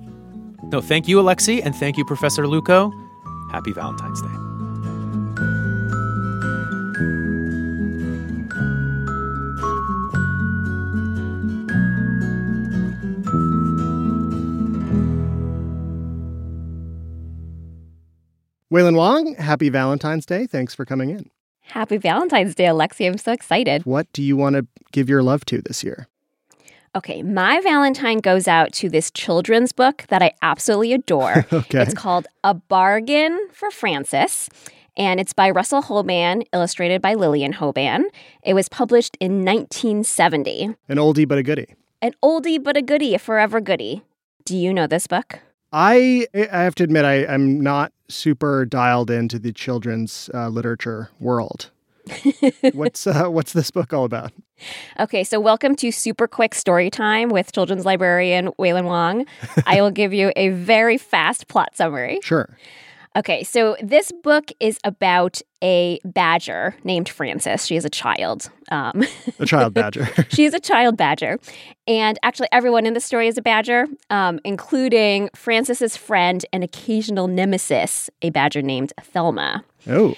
No, 0.64 0.80
thank 0.80 1.08
you, 1.08 1.18
Alexi, 1.18 1.60
and 1.64 1.74
thank 1.74 1.96
you, 1.96 2.04
Professor 2.04 2.46
Luco. 2.46 2.92
Happy 3.50 3.72
Valentine's 3.72 4.22
Day. 4.22 4.28
Wailin 18.72 18.94
Wong, 18.94 19.34
happy 19.34 19.68
Valentine's 19.68 20.24
Day. 20.24 20.46
Thanks 20.46 20.76
for 20.76 20.84
coming 20.84 21.10
in. 21.10 21.28
Happy 21.60 21.96
Valentine's 21.96 22.54
Day, 22.54 22.64
Alexi. 22.64 23.06
I'm 23.06 23.18
so 23.18 23.32
excited. 23.32 23.84
What 23.84 24.12
do 24.12 24.22
you 24.22 24.36
want 24.36 24.54
to 24.54 24.66
give 24.92 25.08
your 25.08 25.24
love 25.24 25.44
to 25.46 25.60
this 25.60 25.82
year? 25.82 26.06
Okay, 26.96 27.22
my 27.22 27.60
Valentine 27.60 28.18
goes 28.18 28.48
out 28.48 28.72
to 28.72 28.88
this 28.88 29.12
children's 29.12 29.70
book 29.70 30.04
that 30.08 30.22
I 30.22 30.32
absolutely 30.42 30.92
adore. 30.92 31.46
okay. 31.52 31.82
It's 31.82 31.94
called 31.94 32.26
A 32.42 32.52
Bargain 32.52 33.38
for 33.52 33.70
Frances, 33.70 34.48
and 34.96 35.20
it's 35.20 35.32
by 35.32 35.50
Russell 35.50 35.82
Hoban, 35.82 36.42
illustrated 36.52 37.00
by 37.00 37.14
Lillian 37.14 37.52
Hoban. 37.52 38.02
It 38.42 38.54
was 38.54 38.68
published 38.68 39.16
in 39.20 39.44
1970. 39.44 40.74
An 40.88 40.96
oldie 40.96 41.28
but 41.28 41.38
a 41.38 41.44
goodie. 41.44 41.76
An 42.02 42.12
oldie 42.24 42.60
but 42.60 42.76
a 42.76 42.82
goodie, 42.82 43.14
a 43.14 43.20
forever 43.20 43.60
goodie. 43.60 44.02
Do 44.44 44.56
you 44.56 44.74
know 44.74 44.88
this 44.88 45.06
book? 45.06 45.38
I 45.72 46.26
I 46.34 46.62
have 46.62 46.74
to 46.76 46.82
admit 46.82 47.04
I, 47.04 47.24
I'm 47.24 47.60
not 47.60 47.92
super 48.08 48.64
dialed 48.64 49.12
into 49.12 49.38
the 49.38 49.52
children's 49.52 50.28
uh, 50.34 50.48
literature 50.48 51.10
world. 51.20 51.70
what's 52.72 53.06
uh, 53.06 53.28
what's 53.28 53.52
this 53.52 53.70
book 53.70 53.92
all 53.92 54.04
about? 54.04 54.32
Okay, 54.98 55.24
so 55.24 55.40
welcome 55.40 55.74
to 55.76 55.90
super 55.90 56.28
quick 56.28 56.54
story 56.54 56.90
time 56.90 57.30
with 57.30 57.52
children's 57.52 57.84
librarian 57.84 58.48
Wailin 58.58 58.84
Wong. 58.84 59.26
I 59.66 59.80
will 59.80 59.90
give 59.90 60.12
you 60.12 60.32
a 60.36 60.50
very 60.50 60.98
fast 60.98 61.48
plot 61.48 61.76
summary. 61.76 62.20
Sure. 62.22 62.56
Okay, 63.16 63.42
so 63.42 63.76
this 63.82 64.12
book 64.22 64.52
is 64.60 64.78
about 64.84 65.40
a 65.62 65.98
badger 66.04 66.76
named 66.84 67.08
Frances. 67.08 67.66
She 67.66 67.74
is 67.74 67.84
a 67.84 67.90
child. 67.90 68.50
Um, 68.70 69.04
a 69.40 69.46
child 69.46 69.74
badger. 69.74 70.08
she 70.28 70.44
is 70.44 70.54
a 70.54 70.60
child 70.60 70.96
badger. 70.96 71.38
And 71.88 72.20
actually, 72.22 72.48
everyone 72.52 72.86
in 72.86 72.94
the 72.94 73.00
story 73.00 73.26
is 73.26 73.36
a 73.36 73.42
badger, 73.42 73.86
um, 74.10 74.38
including 74.44 75.28
Frances's 75.34 75.96
friend 75.96 76.44
and 76.52 76.62
occasional 76.62 77.26
nemesis, 77.26 78.10
a 78.22 78.30
badger 78.30 78.62
named 78.62 78.92
Thelma. 79.00 79.64
Oh. 79.88 80.14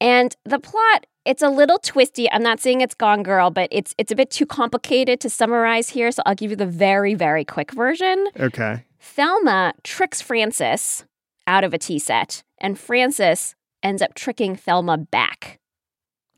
And 0.00 0.34
the 0.44 0.58
plot, 0.58 1.06
it's 1.26 1.42
a 1.42 1.48
little 1.48 1.78
twisty. 1.78 2.30
I'm 2.30 2.42
not 2.42 2.60
saying 2.60 2.80
it's 2.80 2.94
Gone 2.94 3.22
Girl, 3.22 3.50
but 3.50 3.68
it's 3.72 3.94
it's 3.98 4.12
a 4.12 4.16
bit 4.16 4.30
too 4.30 4.46
complicated 4.46 5.20
to 5.20 5.30
summarize 5.30 5.90
here, 5.90 6.10
so 6.12 6.22
I'll 6.24 6.34
give 6.34 6.50
you 6.50 6.56
the 6.56 6.66
very 6.66 7.14
very 7.14 7.44
quick 7.44 7.72
version. 7.72 8.28
Okay. 8.38 8.84
Thelma 9.00 9.74
tricks 9.84 10.22
Frances 10.22 11.04
out 11.46 11.64
of 11.64 11.74
a 11.74 11.78
tea 11.78 11.98
set, 11.98 12.42
and 12.58 12.78
Frances 12.78 13.54
ends 13.82 14.02
up 14.02 14.14
tricking 14.14 14.56
Thelma 14.56 14.96
back. 14.98 15.58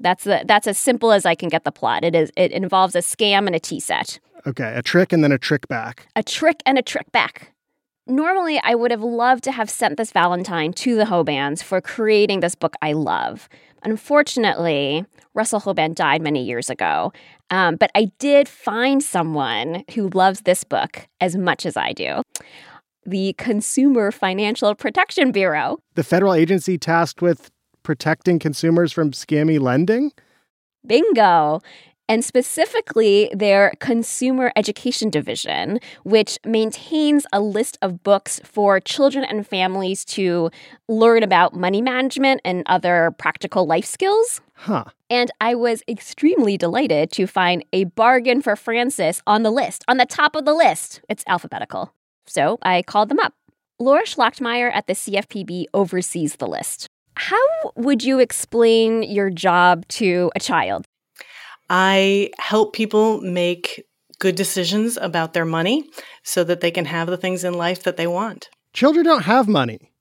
That's 0.01 0.25
the 0.25 0.45
that's 0.47 0.67
as 0.67 0.79
simple 0.79 1.13
as 1.13 1.27
I 1.27 1.35
can 1.35 1.49
get 1.49 1.65
the 1.65 1.73
plot. 1.73 2.05
It 2.05 2.15
is 2.15 2.33
it 2.37 2.53
involves 2.53 2.95
a 2.95 3.01
scam 3.01 3.47
and 3.47 3.55
a 3.55 3.61
tea 3.61 3.81
set. 3.81 4.21
Okay, 4.47 4.73
a 4.75 4.83
trick 4.83 5.13
and 5.13 5.23
then 5.23 5.33
a 5.33 5.39
trick 5.39 5.69
back. 5.69 6.07
A 6.17 6.23
trick 6.23 6.63
and 6.65 6.79
a 6.79 6.83
trick 6.83 7.11
back. 7.13 7.53
Normally, 8.07 8.59
I 8.65 8.75
would 8.75 8.91
have 8.91 9.03
loved 9.03 9.45
to 9.45 9.53
have 9.53 9.69
sent 9.69 9.99
this 9.99 10.13
Valentine 10.13 10.73
to 10.75 10.97
the 10.97 11.05
Hobans 11.05 11.63
for 11.63 11.83
creating 11.83 12.41
this 12.41 12.55
book 12.55 12.75
I 12.81 12.95
love. 12.95 13.51
Unfortunately, 13.83 15.05
Russell 15.35 15.61
Hoban 15.61 15.95
died 15.95 16.23
many 16.23 16.45
years 16.45 16.71
ago. 16.71 17.13
Um, 17.51 17.77
but 17.77 17.91
I 17.95 18.11
did 18.19 18.49
find 18.49 19.03
someone 19.03 19.85
who 19.95 20.09
loves 20.09 20.43
this 20.43 20.65
book 20.65 21.09
as 21.21 21.37
much 21.37 21.65
as 21.65 21.77
I 21.77 21.93
do 21.93 22.23
the 23.07 23.35
Consumer 23.39 24.13
Financial 24.13 24.75
Protection 24.75 25.33
Bureau. 25.33 25.79
The 25.95 26.05
federal 26.05 26.35
agency 26.35 26.77
tasked 26.77 27.23
with 27.23 27.51
protecting 27.83 28.39
consumers 28.39 28.93
from 28.93 29.13
scammy 29.13 29.59
lending? 29.59 30.13
Bingo. 30.87 31.61
And 32.09 32.25
specifically 32.25 33.31
their 33.35 33.73
consumer 33.81 34.51
education 34.57 35.11
division, 35.11 35.79
which 36.05 36.39
maintains 36.45 37.27
a 37.33 37.41
list 37.41 37.79
of 37.83 38.03
books 38.03 38.41
for 38.45 38.81
children 38.81 39.25
and 39.25 39.47
families 39.47 40.05
to 40.07 40.51
learn 40.89 41.23
about 41.23 41.55
money 41.55 41.83
management 41.83 42.41
and 42.45 42.63
other 42.67 43.15
practical 43.19 43.67
life 43.67 43.85
skills. 43.85 44.41
Huh. 44.55 44.85
And 45.11 45.31
I 45.41 45.55
was 45.55 45.83
extremely 45.87 46.57
delighted 46.57 47.13
to 47.13 47.27
find 47.27 47.65
a 47.73 47.85
bargain 47.85 48.41
for 48.41 48.57
Frances 48.57 49.23
on 49.27 49.43
the 49.43 49.51
list, 49.51 49.85
on 49.87 49.99
the 49.99 50.07
top 50.07 50.35
of 50.35 50.47
the 50.47 50.55
list. 50.55 51.03
It's 51.09 51.25
alphabetical. 51.27 51.93
So 52.27 52.59
I 52.63 52.83
called 52.83 53.11
them 53.11 53.21
up. 53.21 53.35
Laura 53.79 54.03
Schlachtmeyer 54.03 54.71
at 54.75 54.87
the 54.87 54.95
CFPB 54.95 55.67
oversees 55.73 56.37
the 56.37 56.47
list. 56.47 56.89
How 57.15 57.37
would 57.77 58.03
you 58.03 58.19
explain 58.19 59.03
your 59.03 59.31
job 59.31 59.87
to 59.89 60.31
a 60.35 60.41
child? 60.41 60.85
I 61.71 62.31
help 62.39 62.73
people 62.73 63.21
make 63.21 63.85
good 64.19 64.35
decisions 64.35 64.97
about 64.97 65.33
their 65.33 65.45
money 65.45 65.89
so 66.23 66.45
that 66.45 66.61
they 66.61 66.71
can 66.71 66.85
have 66.87 67.09
the 67.09 67.17
things 67.17 67.45
in 67.45 67.55
life 67.55 67.83
that 67.85 67.97
they 67.97 68.07
want. 68.07 68.49
Children 68.73 69.05
don't 69.05 69.25
have 69.25 69.49
money. 69.49 69.93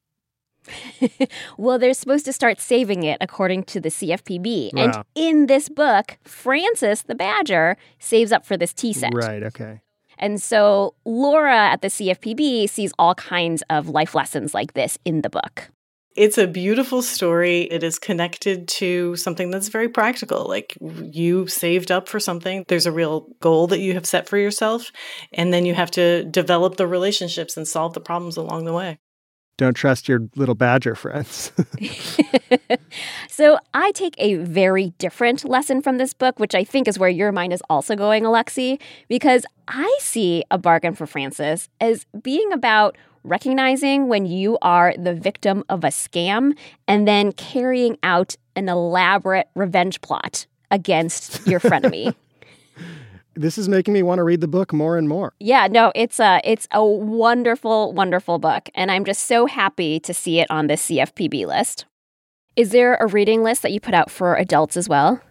well, 1.58 1.80
they're 1.80 1.94
supposed 1.94 2.26
to 2.26 2.34
start 2.34 2.60
saving 2.60 3.04
it 3.04 3.18
according 3.22 3.64
to 3.64 3.80
the 3.80 3.90
CFPB. 3.90 4.74
Wow. 4.74 4.84
And 4.84 5.04
in 5.16 5.46
this 5.46 5.70
book, 5.70 6.18
Frances 6.24 7.04
the 7.04 7.16
badger 7.16 7.78
saves 8.00 8.32
up 8.32 8.46
for 8.46 8.58
this 8.58 8.74
tea 8.74 8.94
set. 8.94 9.14
Right, 9.14 9.44
okay. 9.44 9.82
And 10.18 10.42
so 10.42 10.96
Laura 11.06 11.56
at 11.56 11.82
the 11.82 11.90
CFPB 11.90 12.70
sees 12.70 12.92
all 12.98 13.16
kinds 13.16 13.64
of 13.70 13.90
life 13.90 14.16
lessons 14.16 14.54
like 14.54 14.74
this 14.74 14.98
in 15.06 15.22
the 15.22 15.30
book. 15.30 15.70
It's 16.18 16.40
a 16.40 16.48
beautiful 16.48 17.04
story. 17.04 17.62
It 17.62 17.84
is 17.84 18.00
connected 18.00 18.68
to 18.70 19.16
something 19.16 19.52
that's 19.52 19.70
very 19.70 19.88
practical. 19.88 20.48
Like 20.48 20.76
you 20.82 21.46
saved 21.46 21.92
up 21.92 22.10
for 22.10 22.20
something, 22.20 22.66
there's 22.68 22.88
a 22.88 22.92
real 22.92 23.28
goal 23.40 23.68
that 23.68 23.80
you 23.80 23.94
have 23.94 24.08
set 24.08 24.28
for 24.28 24.38
yourself, 24.38 24.92
and 25.32 25.54
then 25.54 25.64
you 25.64 25.76
have 25.76 25.92
to 25.92 26.24
develop 26.26 26.78
the 26.78 26.88
relationships 26.88 27.56
and 27.56 27.68
solve 27.68 27.94
the 27.94 28.02
problems 28.02 28.36
along 28.36 28.66
the 28.66 28.74
way. 28.74 28.98
Don't 29.58 29.76
trust 29.76 30.08
your 30.08 30.22
little 30.36 30.56
badger 30.56 30.96
friends. 30.96 31.52
so 33.28 33.60
I 33.74 33.92
take 33.92 34.16
a 34.18 34.36
very 34.36 34.94
different 35.00 35.46
lesson 35.46 35.82
from 35.82 35.98
this 35.98 36.14
book, 36.14 36.40
which 36.40 36.54
I 36.54 36.64
think 36.64 36.88
is 36.88 37.00
where 37.00 37.10
your 37.10 37.32
mind 37.32 37.54
is 37.54 37.62
also 37.70 37.96
going, 37.96 38.24
Alexi, 38.24 38.80
because 39.08 39.46
I 39.68 39.98
see 40.00 40.44
a 40.50 40.58
bargain 40.58 40.94
for 40.94 41.08
Frances 41.08 41.70
as 41.80 42.06
being 42.22 42.52
about 42.54 42.98
recognizing 43.28 44.08
when 44.08 44.26
you 44.26 44.58
are 44.62 44.94
the 44.98 45.14
victim 45.14 45.64
of 45.70 45.84
a 45.84 45.88
scam 45.88 46.58
and 46.88 47.08
then 47.08 47.32
carrying 47.34 47.98
out 48.04 48.36
an 48.56 48.70
elaborate 48.70 49.50
revenge 49.56 50.02
plot 50.02 50.48
against 50.72 51.46
your 51.46 51.60
frenemy. 51.60 52.16
this 53.36 53.58
is 53.58 53.70
making 53.70 53.94
me 53.94 54.04
want 54.04 54.20
to 54.20 54.24
read 54.24 54.42
the 54.42 54.48
book 54.48 54.74
more 54.74 54.98
and 54.98 55.08
more. 55.08 55.34
Yeah, 55.40 55.68
no, 55.68 55.92
it's 55.96 56.20
a 56.20 56.42
it's 56.44 56.68
a 56.72 56.84
wonderful, 56.84 57.94
wonderful 57.94 58.40
book, 58.40 58.70
and 58.74 58.92
I'm 58.92 59.06
just 59.06 59.26
so 59.26 59.46
happy 59.46 60.00
to 60.02 60.14
see 60.14 60.40
it 60.40 60.50
on 60.50 60.68
the 60.68 60.74
CFPB 60.74 61.46
list. 61.46 61.86
Is 62.56 62.72
there 62.72 62.96
a 62.96 63.06
reading 63.06 63.44
list 63.44 63.62
that 63.62 63.72
you 63.72 63.80
put 63.80 63.94
out 63.94 64.10
for 64.10 64.36
adults 64.36 64.76
as 64.76 64.90
well? 64.90 65.22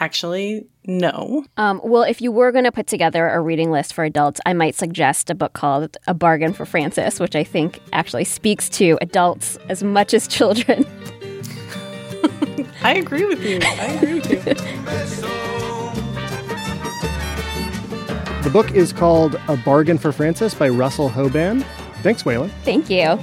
Actually, 0.00 0.66
no. 0.86 1.44
Um, 1.56 1.80
well, 1.82 2.02
if 2.02 2.20
you 2.20 2.30
were 2.30 2.52
going 2.52 2.64
to 2.64 2.72
put 2.72 2.86
together 2.86 3.28
a 3.28 3.40
reading 3.40 3.70
list 3.70 3.92
for 3.92 4.04
adults, 4.04 4.40
I 4.46 4.52
might 4.52 4.74
suggest 4.74 5.28
a 5.28 5.34
book 5.34 5.52
called 5.52 5.96
A 6.06 6.14
Bargain 6.14 6.52
for 6.52 6.64
Frances, 6.64 7.18
which 7.18 7.34
I 7.34 7.44
think 7.44 7.80
actually 7.92 8.24
speaks 8.24 8.68
to 8.70 8.96
adults 9.00 9.58
as 9.68 9.82
much 9.82 10.14
as 10.14 10.28
children. 10.28 10.86
I 12.82 12.94
agree 12.94 13.24
with 13.24 13.42
you. 13.42 13.58
I 13.62 13.84
agree 13.94 14.14
with 14.14 14.30
you. 14.30 15.34
The 18.48 18.50
book 18.50 18.70
is 18.72 18.92
called 18.94 19.34
A 19.48 19.56
Bargain 19.58 19.98
for 19.98 20.10
Frances 20.10 20.54
by 20.54 20.70
Russell 20.70 21.10
Hoban. 21.10 21.62
Thanks, 22.02 22.22
Wailin. 22.22 22.50
Thank 22.62 22.88
you. 22.88 23.18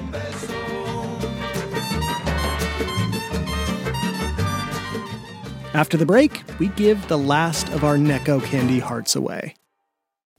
After 5.75 5.97
the 5.97 6.05
break, 6.05 6.41
we 6.57 6.69
give 6.69 7.05
the 7.09 7.17
last 7.17 7.67
of 7.73 7.83
our 7.83 7.97
Necco 7.97 8.41
candy 8.41 8.79
hearts 8.79 9.13
away. 9.13 9.55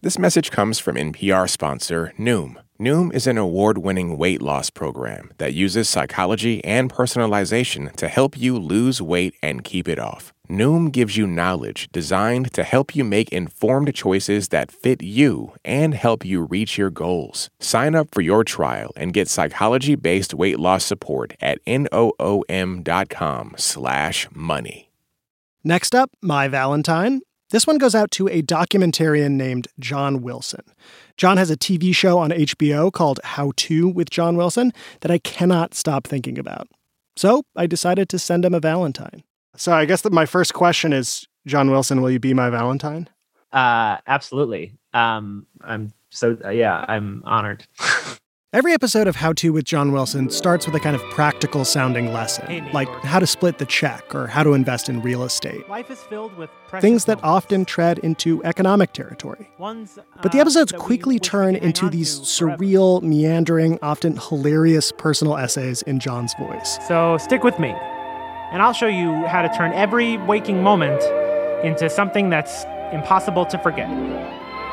This 0.00 0.18
message 0.18 0.50
comes 0.50 0.78
from 0.78 0.96
NPR 0.96 1.46
sponsor 1.46 2.14
Noom. 2.18 2.56
Noom 2.80 3.12
is 3.12 3.26
an 3.26 3.36
award 3.36 3.76
winning 3.76 4.16
weight 4.16 4.40
loss 4.40 4.70
program 4.70 5.34
that 5.36 5.52
uses 5.52 5.90
psychology 5.90 6.64
and 6.64 6.90
personalization 6.90 7.94
to 7.96 8.08
help 8.08 8.38
you 8.38 8.58
lose 8.58 9.02
weight 9.02 9.34
and 9.42 9.62
keep 9.62 9.88
it 9.88 9.98
off. 9.98 10.32
Noom 10.48 10.90
gives 10.90 11.18
you 11.18 11.26
knowledge 11.26 11.90
designed 11.92 12.50
to 12.54 12.64
help 12.64 12.96
you 12.96 13.04
make 13.04 13.30
informed 13.30 13.94
choices 13.94 14.48
that 14.48 14.72
fit 14.72 15.02
you 15.02 15.52
and 15.66 15.92
help 15.92 16.24
you 16.24 16.46
reach 16.46 16.78
your 16.78 16.88
goals. 16.90 17.50
Sign 17.60 17.94
up 17.94 18.08
for 18.10 18.22
your 18.22 18.42
trial 18.42 18.90
and 18.96 19.12
get 19.12 19.28
psychology-based 19.28 20.32
weight 20.32 20.58
loss 20.58 20.86
support 20.86 21.34
at 21.42 21.62
noom.com 21.66 23.54
slash 23.58 24.28
money. 24.32 24.86
Next 25.66 25.96
up, 25.96 26.12
My 26.22 26.46
Valentine. 26.46 27.22
This 27.50 27.66
one 27.66 27.76
goes 27.76 27.96
out 27.96 28.12
to 28.12 28.28
a 28.28 28.40
documentarian 28.40 29.32
named 29.32 29.66
John 29.80 30.22
Wilson. 30.22 30.62
John 31.16 31.38
has 31.38 31.50
a 31.50 31.56
TV 31.56 31.92
show 31.92 32.20
on 32.20 32.30
HBO 32.30 32.92
called 32.92 33.18
How 33.24 33.50
To 33.56 33.88
with 33.88 34.08
John 34.08 34.36
Wilson 34.36 34.72
that 35.00 35.10
I 35.10 35.18
cannot 35.18 35.74
stop 35.74 36.06
thinking 36.06 36.38
about. 36.38 36.68
So 37.16 37.42
I 37.56 37.66
decided 37.66 38.08
to 38.10 38.18
send 38.20 38.44
him 38.44 38.54
a 38.54 38.60
Valentine. 38.60 39.24
So 39.56 39.72
I 39.72 39.86
guess 39.86 40.02
that 40.02 40.12
my 40.12 40.24
first 40.24 40.54
question 40.54 40.92
is 40.92 41.26
John 41.48 41.68
Wilson, 41.68 42.00
will 42.00 42.12
you 42.12 42.20
be 42.20 42.32
my 42.32 42.48
Valentine? 42.48 43.08
Uh, 43.50 43.96
absolutely. 44.06 44.72
Um, 44.94 45.48
I'm 45.62 45.92
so, 46.10 46.38
uh, 46.44 46.50
yeah, 46.50 46.84
I'm 46.86 47.24
honored. 47.26 47.66
Every 48.52 48.72
episode 48.72 49.08
of 49.08 49.16
How 49.16 49.32
To 49.34 49.52
with 49.52 49.64
John 49.64 49.90
Wilson 49.90 50.30
starts 50.30 50.66
with 50.66 50.74
a 50.76 50.80
kind 50.80 50.94
of 50.94 51.02
practical 51.10 51.64
sounding 51.64 52.12
lesson, 52.12 52.70
like 52.72 52.88
how 53.04 53.18
to 53.18 53.26
split 53.26 53.58
the 53.58 53.66
check 53.66 54.14
or 54.14 54.28
how 54.28 54.44
to 54.44 54.54
invest 54.54 54.88
in 54.88 55.02
real 55.02 55.24
estate. 55.24 55.68
Life 55.68 55.90
is 55.90 56.00
filled 56.04 56.34
with 56.38 56.48
Things 56.80 57.06
that 57.06 57.18
often 57.24 57.64
tread 57.64 57.98
into 57.98 58.42
economic 58.44 58.92
territory. 58.92 59.50
But 59.58 60.30
the 60.30 60.38
uh, 60.38 60.42
episodes 60.42 60.70
quickly 60.70 61.18
turn 61.18 61.56
into 61.56 61.90
these 61.90 62.20
surreal, 62.20 63.02
meandering, 63.02 63.80
often 63.82 64.16
hilarious 64.16 64.92
personal 64.96 65.36
essays 65.36 65.82
in 65.82 65.98
John's 65.98 66.32
voice. 66.38 66.78
So 66.86 67.18
stick 67.18 67.42
with 67.42 67.58
me, 67.58 67.70
and 68.52 68.62
I'll 68.62 68.72
show 68.72 68.86
you 68.86 69.26
how 69.26 69.42
to 69.42 69.48
turn 69.56 69.72
every 69.72 70.18
waking 70.18 70.62
moment 70.62 71.02
into 71.64 71.90
something 71.90 72.30
that's 72.30 72.64
impossible 72.92 73.44
to 73.46 73.58
forget. 73.58 73.88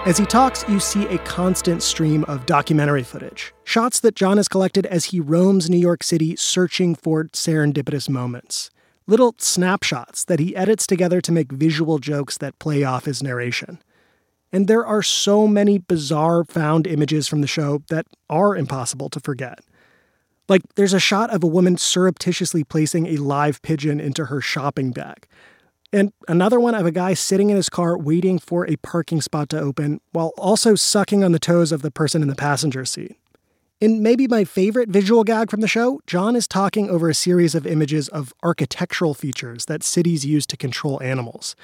As 0.06 0.18
he 0.18 0.26
talks, 0.26 0.68
you 0.68 0.82
see 0.82 1.06
a 1.06 1.18
constant 1.20 1.82
stream 1.82 2.26
of 2.26 2.46
documentary 2.46 3.04
footage, 3.04 3.54
shots 3.64 4.02
that 4.02 4.16
John 4.16 4.36
has 4.36 4.50
collected 4.50 4.86
as 4.88 5.06
he 5.06 5.22
roams 5.22 5.70
New 5.70 5.78
York 5.78 6.04
City 6.04 6.36
searching 6.36 6.94
for 6.94 7.24
serendipitous 7.26 8.10
moments. 8.10 8.70
Little 9.08 9.34
snapshots 9.38 10.26
that 10.26 10.42
he 10.42 10.58
edits 10.58 10.86
together 10.86 11.22
to 11.22 11.32
make 11.32 11.54
visual 11.54 12.00
jokes 12.00 12.38
that 12.40 12.60
play 12.60 12.84
off 12.84 13.06
his 13.06 13.24
narration. 13.24 13.82
And 14.52 14.68
there 14.68 14.86
are 14.86 15.02
so 15.02 15.48
many 15.48 15.78
bizarre 15.78 16.44
found 16.44 16.86
images 16.86 17.30
from 17.30 17.40
the 17.40 17.48
show 17.48 17.82
that 17.88 18.06
are 18.30 18.58
impossible 18.58 19.10
to 19.10 19.22
forget. 19.22 19.60
Like, 20.50 20.64
there's 20.76 20.94
a 20.94 21.00
shot 21.00 21.34
of 21.34 21.46
a 21.46 21.48
woman 21.48 21.78
surreptitiously 21.78 22.66
placing 22.66 23.08
a 23.08 23.16
live 23.16 23.62
pigeon 23.62 24.02
into 24.02 24.26
her 24.26 24.42
shopping 24.42 24.92
bag. 24.92 25.28
And 25.94 26.12
another 26.28 26.60
one 26.60 26.74
of 26.74 26.88
a 26.88 26.92
guy 26.92 27.14
sitting 27.14 27.52
in 27.52 27.56
his 27.56 27.70
car 27.70 27.96
waiting 27.96 28.40
for 28.40 28.68
a 28.68 28.78
parking 28.78 29.22
spot 29.22 29.48
to 29.50 29.60
open 29.60 30.02
while 30.12 30.34
also 30.40 30.74
sucking 30.74 31.24
on 31.24 31.34
the 31.34 31.40
toes 31.40 31.72
of 31.72 31.84
the 31.84 31.92
person 31.92 32.24
in 32.24 32.28
the 32.28 32.36
passenger 32.36 32.84
seat. 32.84 33.16
In 33.80 34.02
maybe 34.02 34.28
my 34.28 34.44
favorite 34.44 34.90
visual 34.90 35.24
gag 35.24 35.52
from 35.52 35.62
the 35.62 35.68
show, 35.68 36.02
John 36.08 36.36
is 36.36 36.48
talking 36.48 36.90
over 36.90 37.10
a 37.10 37.14
series 37.14 37.54
of 37.54 37.68
images 37.68 38.08
of 38.10 38.34
architectural 38.42 39.14
features 39.14 39.66
that 39.66 39.84
cities 39.84 40.26
use 40.26 40.48
to 40.48 40.58
control 40.58 41.02
animals. 41.04 41.56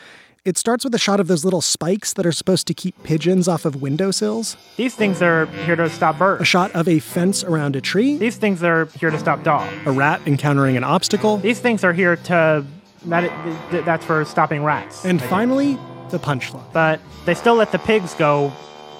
It 0.45 0.57
starts 0.57 0.83
with 0.83 0.93
a 0.93 0.99
shot 0.99 1.19
of 1.19 1.27
those 1.27 1.43
little 1.43 1.61
spikes 1.61 2.13
that 2.13 2.25
are 2.25 2.31
supposed 2.31 2.67
to 2.67 2.73
keep 2.73 3.01
pigeons 3.03 3.47
off 3.47 3.65
of 3.65 3.81
windowsills, 3.81 4.57
These 4.77 4.95
things 4.95 5.21
are 5.21 5.47
here 5.65 5.75
to 5.75 5.89
stop 5.89 6.17
birds. 6.19 6.41
a 6.41 6.45
shot 6.45 6.71
of 6.73 6.87
a 6.87 6.99
fence 6.99 7.43
around 7.43 7.75
a 7.75 7.81
tree, 7.81 8.17
These 8.17 8.37
things 8.37 8.63
are 8.63 8.85
here 8.99 9.09
to 9.09 9.19
stop 9.19 9.43
dogs. 9.43 9.71
a 9.85 9.91
rat 9.91 10.21
encountering 10.25 10.77
an 10.77 10.83
obstacle, 10.83 11.37
These 11.37 11.59
things 11.59 11.83
are 11.83 11.93
here 11.93 12.15
to 12.15 12.65
that 13.05 13.71
th- 13.71 13.85
that's 13.85 14.05
for 14.05 14.25
stopping 14.25 14.63
rats. 14.63 15.05
and 15.05 15.21
finally, 15.21 15.77
the 16.09 16.19
punchline. 16.19 16.71
but 16.73 16.99
they 17.25 17.33
still 17.33 17.55
let 17.55 17.71
the 17.71 17.79
pigs 17.79 18.13
go 18.15 18.49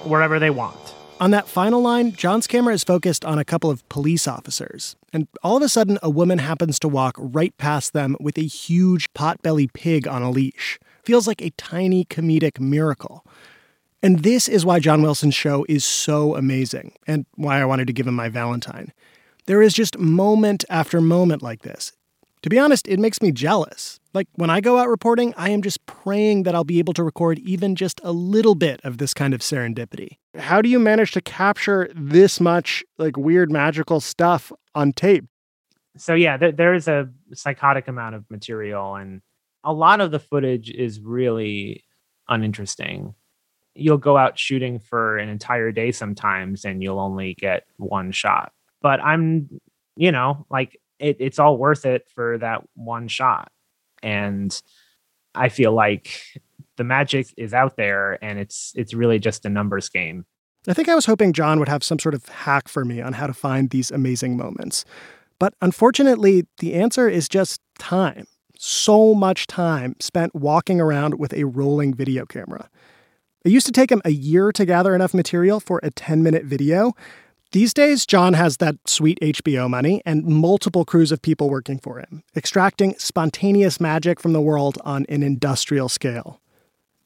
wherever 0.04 0.38
they 0.38 0.50
want. 0.50 0.76
On 1.20 1.32
that 1.32 1.46
final 1.46 1.82
line, 1.82 2.12
John's 2.12 2.46
camera 2.46 2.72
is 2.72 2.82
focused 2.82 3.26
on 3.26 3.38
a 3.38 3.44
couple 3.44 3.68
of 3.70 3.86
police 3.90 4.26
officers, 4.26 4.96
and 5.12 5.28
all 5.42 5.58
of 5.58 5.62
a 5.62 5.68
sudden, 5.68 5.98
a 6.02 6.08
woman 6.08 6.38
happens 6.38 6.78
to 6.78 6.88
walk 6.88 7.14
right 7.18 7.54
past 7.58 7.92
them 7.92 8.16
with 8.18 8.38
a 8.38 8.46
huge 8.46 9.12
potbelly 9.12 9.70
pig 9.72 10.08
on 10.08 10.22
a 10.22 10.30
leash. 10.30 10.78
Feels 11.04 11.26
like 11.26 11.42
a 11.42 11.50
tiny 11.50 12.04
comedic 12.06 12.58
miracle. 12.58 13.24
And 14.02 14.20
this 14.20 14.48
is 14.48 14.64
why 14.64 14.78
John 14.80 15.02
Wilson's 15.02 15.34
show 15.34 15.66
is 15.68 15.84
so 15.84 16.36
amazing, 16.36 16.94
and 17.06 17.26
why 17.34 17.60
I 17.60 17.66
wanted 17.66 17.86
to 17.88 17.92
give 17.92 18.06
him 18.06 18.14
my 18.14 18.30
Valentine. 18.30 18.94
There 19.44 19.60
is 19.60 19.74
just 19.74 19.98
moment 19.98 20.64
after 20.70 21.02
moment 21.02 21.42
like 21.42 21.62
this. 21.62 21.92
To 22.42 22.48
be 22.48 22.58
honest, 22.58 22.88
it 22.88 22.98
makes 22.98 23.20
me 23.20 23.32
jealous. 23.32 24.00
Like 24.14 24.26
when 24.34 24.48
I 24.48 24.60
go 24.60 24.78
out 24.78 24.88
reporting, 24.88 25.34
I 25.36 25.50
am 25.50 25.60
just 25.60 25.84
praying 25.86 26.44
that 26.44 26.54
I'll 26.54 26.64
be 26.64 26.78
able 26.78 26.94
to 26.94 27.04
record 27.04 27.38
even 27.40 27.76
just 27.76 28.00
a 28.02 28.12
little 28.12 28.54
bit 28.54 28.80
of 28.82 28.98
this 28.98 29.12
kind 29.12 29.34
of 29.34 29.40
serendipity. 29.40 30.18
How 30.36 30.62
do 30.62 30.68
you 30.68 30.78
manage 30.78 31.12
to 31.12 31.20
capture 31.20 31.90
this 31.94 32.40
much 32.40 32.82
like 32.98 33.16
weird 33.16 33.52
magical 33.52 34.00
stuff 34.00 34.52
on 34.74 34.92
tape? 34.92 35.26
So 35.98 36.14
yeah, 36.14 36.38
there, 36.38 36.52
there 36.52 36.74
is 36.74 36.88
a 36.88 37.10
psychotic 37.34 37.88
amount 37.88 38.14
of 38.14 38.24
material 38.30 38.94
and 38.94 39.20
a 39.62 39.72
lot 39.72 40.00
of 40.00 40.10
the 40.10 40.18
footage 40.18 40.70
is 40.70 41.00
really 41.00 41.84
uninteresting. 42.28 43.14
You'll 43.74 43.98
go 43.98 44.16
out 44.16 44.38
shooting 44.38 44.78
for 44.78 45.18
an 45.18 45.28
entire 45.28 45.72
day 45.72 45.92
sometimes 45.92 46.64
and 46.64 46.82
you'll 46.82 46.98
only 46.98 47.34
get 47.34 47.64
one 47.76 48.12
shot. 48.12 48.52
But 48.80 49.00
I'm, 49.00 49.60
you 49.96 50.10
know, 50.10 50.46
like 50.50 50.80
it, 51.00 51.16
it's 51.18 51.38
all 51.38 51.56
worth 51.56 51.86
it 51.86 52.08
for 52.14 52.38
that 52.38 52.62
one 52.74 53.08
shot. 53.08 53.50
And 54.02 54.60
I 55.34 55.48
feel 55.48 55.72
like 55.72 56.22
the 56.76 56.84
magic 56.84 57.32
is 57.36 57.52
out 57.52 57.76
there 57.76 58.22
and 58.22 58.38
it's 58.38 58.72
it's 58.74 58.94
really 58.94 59.18
just 59.18 59.44
a 59.44 59.48
numbers 59.48 59.88
game. 59.88 60.24
I 60.68 60.74
think 60.74 60.88
I 60.88 60.94
was 60.94 61.06
hoping 61.06 61.32
John 61.32 61.58
would 61.58 61.68
have 61.68 61.82
some 61.82 61.98
sort 61.98 62.14
of 62.14 62.26
hack 62.26 62.68
for 62.68 62.84
me 62.84 63.00
on 63.00 63.14
how 63.14 63.26
to 63.26 63.32
find 63.32 63.70
these 63.70 63.90
amazing 63.90 64.36
moments. 64.36 64.84
But 65.38 65.54
unfortunately, 65.62 66.46
the 66.58 66.74
answer 66.74 67.08
is 67.08 67.28
just 67.28 67.60
time. 67.78 68.26
So 68.58 69.14
much 69.14 69.46
time 69.46 69.96
spent 70.00 70.34
walking 70.34 70.80
around 70.82 71.18
with 71.18 71.32
a 71.32 71.44
rolling 71.44 71.94
video 71.94 72.26
camera. 72.26 72.68
It 73.42 73.52
used 73.52 73.64
to 73.66 73.72
take 73.72 73.90
him 73.90 74.02
a 74.04 74.10
year 74.10 74.52
to 74.52 74.66
gather 74.66 74.94
enough 74.94 75.14
material 75.14 75.60
for 75.60 75.80
a 75.82 75.90
10 75.90 76.22
minute 76.22 76.44
video, 76.44 76.92
these 77.52 77.74
days, 77.74 78.06
John 78.06 78.34
has 78.34 78.58
that 78.58 78.76
sweet 78.86 79.18
HBO 79.20 79.68
money 79.68 80.02
and 80.06 80.24
multiple 80.24 80.84
crews 80.84 81.10
of 81.10 81.20
people 81.20 81.50
working 81.50 81.78
for 81.78 81.98
him, 81.98 82.22
extracting 82.36 82.94
spontaneous 82.96 83.80
magic 83.80 84.20
from 84.20 84.32
the 84.32 84.40
world 84.40 84.78
on 84.84 85.04
an 85.08 85.24
industrial 85.24 85.88
scale. 85.88 86.40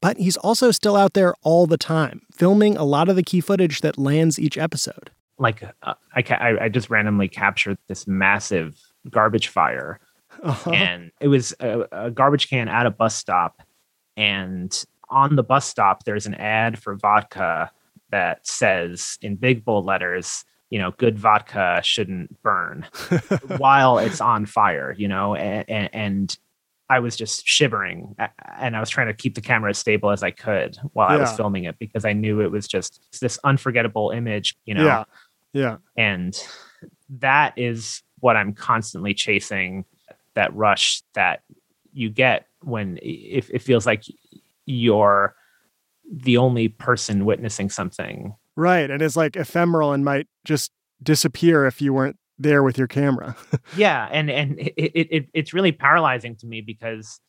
But 0.03 0.19
he's 0.19 0.37
also 0.37 0.71
still 0.71 0.97
out 0.97 1.15
there 1.15 1.35
all 1.43 1.67
the 1.67 1.79
time, 1.79 2.21
filming 2.31 2.77
a 2.77 2.85
lot 2.85 3.09
of 3.09 3.17
the 3.17 3.23
key 3.23 3.41
footage 3.41 3.81
that 3.81 3.97
lands 3.97 4.39
each 4.39 4.59
episode. 4.59 5.11
Like, 5.39 5.63
uh, 5.83 5.95
I, 6.15 6.21
ca- 6.21 6.57
I 6.61 6.69
just 6.69 6.91
randomly 6.91 7.27
captured 7.27 7.79
this 7.89 8.07
massive 8.07 8.79
garbage 9.09 9.49
fire, 9.49 9.99
uh-huh. 10.43 10.71
and 10.73 11.11
it 11.21 11.29
was 11.29 11.55
a, 11.59 11.87
a 11.91 12.11
garbage 12.11 12.51
can 12.51 12.69
at 12.69 12.85
a 12.85 12.91
bus 12.91 13.17
stop. 13.17 13.63
And 14.15 14.85
on 15.09 15.37
the 15.37 15.43
bus 15.43 15.67
stop, 15.67 16.05
there's 16.05 16.27
an 16.27 16.35
ad 16.35 16.79
for 16.79 16.95
vodka 16.97 17.71
that 18.15 18.47
says 18.47 19.19
in 19.23 19.35
big 19.35 19.65
bold 19.65 19.85
letters, 19.85 20.45
you 20.71 20.79
know, 20.79 20.93
good 20.93 21.19
vodka 21.19 21.81
shouldn't 21.83 22.41
burn 22.43 22.87
while 23.59 23.99
it's 23.99 24.21
on 24.21 24.47
fire, 24.47 24.95
you 24.97 25.09
know, 25.09 25.35
and, 25.35 25.91
and, 25.93 26.39
I 26.91 26.99
was 26.99 27.17
just 27.17 27.47
shivering 27.47 28.15
and 28.59 28.77
I 28.77 28.81
was 28.81 28.91
trying 28.91 29.07
to 29.07 29.15
keep 29.15 29.35
the 29.35 29.41
camera 29.41 29.71
as 29.71 29.79
stable 29.79 30.11
as 30.11 30.23
I 30.23 30.31
could 30.31 30.77
while 30.93 31.09
yeah. 31.09 31.17
I 31.17 31.19
was 31.19 31.33
filming 31.33 31.65
it 31.65 31.79
because 31.79 32.05
I 32.05 32.13
knew 32.13 32.43
it 32.43 32.51
was 32.51 32.69
just 32.69 33.01
this 33.23 33.39
unforgettable 33.43 34.11
image, 34.11 34.55
you 34.67 34.75
know. 34.75 34.85
Yeah. 34.85 35.05
Yeah. 35.55 35.77
And 35.97 36.39
that 37.09 37.55
is 37.57 38.03
what 38.21 38.37
I'm 38.37 38.53
constantly 38.53 39.15
chasing 39.15 39.87
that 40.35 40.55
rush 40.55 41.03
that 41.15 41.43
you 41.95 42.11
get 42.11 42.47
when 42.61 42.99
it, 42.99 43.47
it 43.51 43.63
feels 43.63 43.87
like 43.87 44.05
you're 44.67 45.35
the 46.13 46.37
only 46.37 46.69
person 46.69 47.25
witnessing 47.25 47.71
something. 47.71 48.35
Right. 48.57 48.91
And 48.91 49.03
it's 49.03 49.17
like 49.17 49.37
ephemeral 49.37 49.93
and 49.93 50.05
might 50.05 50.27
just 50.45 50.71
disappear 51.03 51.67
if 51.67 51.83
you 51.83 51.93
weren't 51.93 52.17
there 52.39 52.63
with 52.63 52.79
your 52.79 52.87
camera. 52.87 53.37
yeah. 53.77 54.09
And 54.11 54.31
and 54.31 54.59
it, 54.59 54.75
it, 54.77 55.09
it 55.11 55.29
it's 55.35 55.53
really 55.53 55.73
paralyzing 55.73 56.37
to 56.37 56.47
me 56.47 56.61
because 56.61 57.21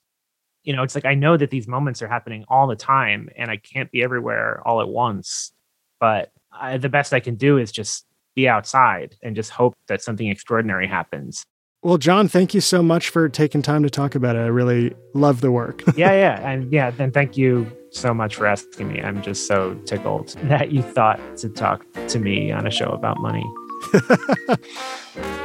you 0.63 0.75
know, 0.75 0.82
it's 0.82 0.96
like 0.96 1.05
I 1.05 1.13
know 1.13 1.38
that 1.38 1.51
these 1.51 1.67
moments 1.67 2.01
are 2.01 2.08
happening 2.08 2.44
all 2.48 2.67
the 2.67 2.75
time 2.75 3.29
and 3.38 3.51
I 3.51 3.58
can't 3.58 3.91
be 3.91 4.03
everywhere 4.03 4.62
all 4.65 4.82
at 4.82 4.89
once. 4.89 5.51
But 6.00 6.31
I, 6.51 6.77
the 6.77 6.90
best 6.90 7.14
I 7.14 7.20
can 7.20 7.35
do 7.35 7.57
is 7.57 7.72
just 7.72 8.05
be 8.35 8.48
outside 8.48 9.16
and 9.24 9.35
just 9.35 9.51
hope 9.51 9.75
that 9.88 10.01
something 10.01 10.27
extraordinary 10.27 10.88
happens. 10.88 11.46
Well, 11.83 11.98
John, 11.98 12.27
thank 12.27 12.53
you 12.55 12.61
so 12.61 12.81
much 12.81 13.09
for 13.09 13.29
taking 13.29 13.61
time 13.61 13.83
to 13.83 13.90
talk 13.90 14.16
about 14.16 14.35
it. 14.35 14.40
I 14.40 14.48
really 14.48 14.96
love 15.14 15.42
the 15.42 15.51
work. 15.51 15.83
yeah, 15.96 16.14
yeah. 16.14 16.50
And 16.50 16.72
yeah, 16.72 16.90
then 16.90 17.11
thank 17.11 17.38
you 17.38 17.72
so 17.92 18.14
much 18.14 18.35
for 18.35 18.48
asking 18.48 18.88
me. 18.88 19.01
I'm 19.01 19.22
just 19.22 19.48
so 19.48 19.75
tickled 19.85 20.29
that 20.46 20.72
you 20.72 20.81
thought 20.81 21.20
to 21.38 21.50
talk 21.50 21.85
to 22.07 22.20
me 22.20 22.51
on 22.51 22.66
a 22.66 22.72
show 22.72 22.88
about 22.88 23.20
money. 23.20 23.46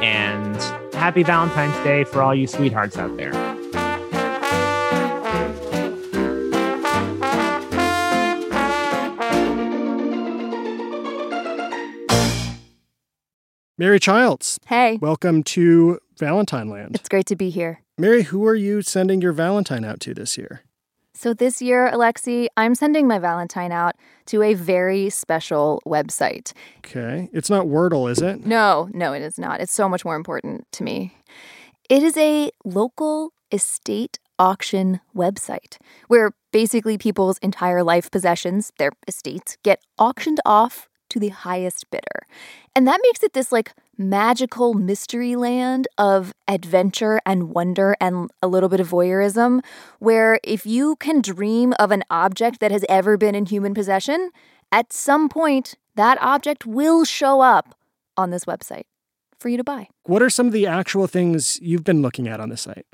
and 0.01 0.55
happy 0.95 1.21
Valentine's 1.21 1.77
Day 1.83 2.03
for 2.05 2.23
all 2.23 2.33
you 2.33 2.47
sweethearts 2.47 2.97
out 2.97 3.15
there. 3.17 3.31
Mary 13.81 13.99
Childs. 13.99 14.59
Hey. 14.67 14.99
Welcome 15.01 15.41
to 15.41 15.97
Valentine 16.15 16.69
Land. 16.69 16.93
It's 16.93 17.09
great 17.09 17.25
to 17.25 17.35
be 17.35 17.49
here. 17.49 17.81
Mary, 17.97 18.21
who 18.21 18.45
are 18.45 18.53
you 18.53 18.83
sending 18.83 19.21
your 19.21 19.33
Valentine 19.33 19.83
out 19.83 19.99
to 20.01 20.13
this 20.13 20.37
year? 20.37 20.61
So, 21.15 21.33
this 21.33 21.63
year, 21.63 21.89
Alexi, 21.91 22.45
I'm 22.55 22.75
sending 22.75 23.07
my 23.07 23.17
Valentine 23.17 23.71
out 23.71 23.95
to 24.27 24.43
a 24.43 24.53
very 24.53 25.09
special 25.09 25.81
website. 25.83 26.53
Okay. 26.85 27.27
It's 27.33 27.49
not 27.49 27.65
Wordle, 27.65 28.07
is 28.07 28.21
it? 28.21 28.45
No, 28.45 28.87
no, 28.93 29.13
it 29.13 29.23
is 29.23 29.39
not. 29.39 29.61
It's 29.61 29.73
so 29.73 29.89
much 29.89 30.05
more 30.05 30.15
important 30.15 30.71
to 30.73 30.83
me. 30.83 31.15
It 31.89 32.03
is 32.03 32.15
a 32.17 32.51
local 32.63 33.33
estate 33.51 34.19
auction 34.37 34.99
website 35.15 35.77
where 36.07 36.33
basically 36.51 36.99
people's 36.99 37.39
entire 37.39 37.83
life 37.83 38.11
possessions, 38.11 38.71
their 38.77 38.91
estates, 39.07 39.57
get 39.63 39.81
auctioned 39.97 40.39
off 40.45 40.87
to 41.11 41.19
the 41.19 41.29
highest 41.29 41.89
bidder. 41.91 42.25
And 42.75 42.87
that 42.87 42.99
makes 43.03 43.23
it 43.23 43.33
this 43.33 43.51
like 43.51 43.73
magical 43.97 44.73
mystery 44.73 45.35
land 45.35 45.87
of 45.97 46.33
adventure 46.47 47.19
and 47.25 47.49
wonder 47.49 47.95
and 48.01 48.31
a 48.41 48.47
little 48.47 48.69
bit 48.69 48.79
of 48.79 48.89
voyeurism, 48.89 49.63
where 49.99 50.39
if 50.43 50.65
you 50.65 50.95
can 50.95 51.21
dream 51.21 51.73
of 51.79 51.91
an 51.91 52.03
object 52.09 52.59
that 52.59 52.71
has 52.71 52.83
ever 52.89 53.17
been 53.17 53.35
in 53.35 53.45
human 53.45 53.73
possession, 53.73 54.31
at 54.71 54.91
some 54.91 55.29
point 55.29 55.75
that 55.95 56.17
object 56.21 56.65
will 56.65 57.03
show 57.03 57.41
up 57.41 57.77
on 58.17 58.31
this 58.31 58.45
website 58.45 58.85
for 59.37 59.49
you 59.49 59.57
to 59.57 59.63
buy. 59.63 59.87
What 60.03 60.21
are 60.21 60.29
some 60.29 60.47
of 60.47 60.53
the 60.53 60.65
actual 60.65 61.07
things 61.07 61.59
you've 61.61 61.83
been 61.83 62.01
looking 62.01 62.27
at 62.27 62.39
on 62.39 62.49
the 62.49 62.57
site? 62.57 62.85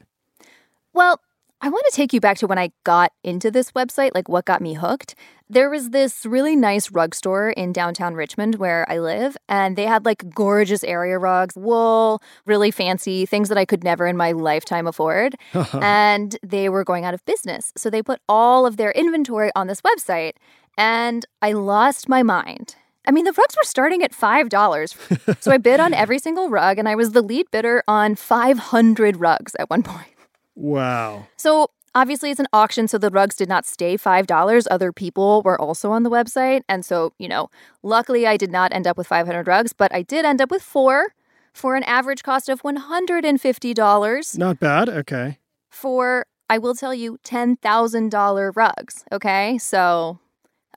Well, 0.94 1.22
I 1.60 1.70
want 1.70 1.86
to 1.90 1.96
take 1.96 2.14
you 2.14 2.22
back 2.22 2.38
to 2.38 2.48
when 2.48 2.60
I 2.60 2.70
got 2.84 3.12
into 3.24 3.50
this 3.50 3.72
website, 3.72 4.12
like 4.14 4.30
what 4.30 4.46
got 4.46 4.62
me 4.62 4.76
hooked. 4.76 5.16
There 5.50 5.72
was 5.72 5.90
this 5.90 6.24
really 6.24 6.56
nice 6.56 6.92
rug 6.92 7.16
store 7.16 7.50
in 7.50 7.74
downtown 7.74 8.14
Richmond 8.14 8.56
where 8.56 8.86
I 8.88 9.00
live, 9.00 9.36
and 9.50 9.76
they 9.76 9.86
had 9.86 10.06
like 10.06 10.30
gorgeous 10.36 10.84
area 10.84 11.18
rugs, 11.18 11.56
wool, 11.56 12.22
really 12.46 12.70
fancy 12.70 13.26
things 13.26 13.50
that 13.50 13.58
I 13.58 13.66
could 13.66 13.84
never 13.84 14.06
in 14.06 14.18
my 14.18 14.34
lifetime 14.34 14.86
afford. 14.86 15.36
and 15.74 16.38
they 16.44 16.70
were 16.70 16.84
going 16.84 17.06
out 17.06 17.16
of 17.16 17.26
business. 17.26 17.74
So 17.76 17.90
they 17.90 18.04
put 18.04 18.22
all 18.30 18.68
of 18.68 18.78
their 18.78 18.92
inventory 18.92 19.50
on 19.56 19.66
this 19.66 19.82
website, 19.82 20.34
and 20.78 21.26
I 21.42 21.54
lost 21.54 22.08
my 22.08 22.22
mind. 22.22 22.76
I 23.08 23.12
mean, 23.12 23.26
the 23.26 23.32
rugs 23.32 23.56
were 23.56 23.64
starting 23.64 24.04
at 24.04 24.12
$5. 24.12 25.42
so 25.42 25.52
I 25.52 25.58
bid 25.58 25.80
on 25.80 25.94
every 25.96 26.20
single 26.20 26.50
rug, 26.50 26.78
and 26.78 26.88
I 26.88 26.94
was 26.94 27.14
the 27.14 27.22
lead 27.22 27.50
bidder 27.50 27.82
on 27.88 28.14
500 28.16 29.18
rugs 29.18 29.56
at 29.58 29.72
one 29.72 29.82
point. 29.82 30.17
Wow. 30.58 31.28
So 31.38 31.70
obviously 31.94 32.32
it's 32.32 32.40
an 32.40 32.48
auction, 32.52 32.88
so 32.88 32.98
the 32.98 33.12
rugs 33.12 33.36
did 33.36 33.48
not 33.48 33.66
stay 33.66 33.98
$5. 33.98 34.68
Other 34.70 34.92
people 34.92 35.42
were 35.44 35.60
also 35.60 35.92
on 35.92 36.04
the 36.04 36.10
website. 36.10 36.64
And 36.68 36.84
so, 36.84 37.14
you 37.20 37.28
know, 37.28 37.50
luckily 37.84 38.26
I 38.26 38.38
did 38.38 38.52
not 38.52 38.74
end 38.74 38.88
up 38.88 38.98
with 38.98 39.08
500 39.08 39.48
rugs, 39.48 39.72
but 39.72 39.94
I 39.94 40.02
did 40.02 40.26
end 40.26 40.42
up 40.42 40.52
with 40.52 40.64
four 40.64 41.14
for 41.54 41.76
an 41.76 41.84
average 41.84 42.24
cost 42.24 42.50
of 42.50 42.64
$150. 42.64 44.38
Not 44.38 44.60
bad. 44.60 44.90
Okay. 44.90 45.38
For, 45.70 46.26
I 46.50 46.58
will 46.58 46.76
tell 46.76 46.94
you, 46.94 47.20
$10,000 47.24 48.56
rugs. 48.56 49.06
Okay. 49.12 49.58
So 49.60 50.20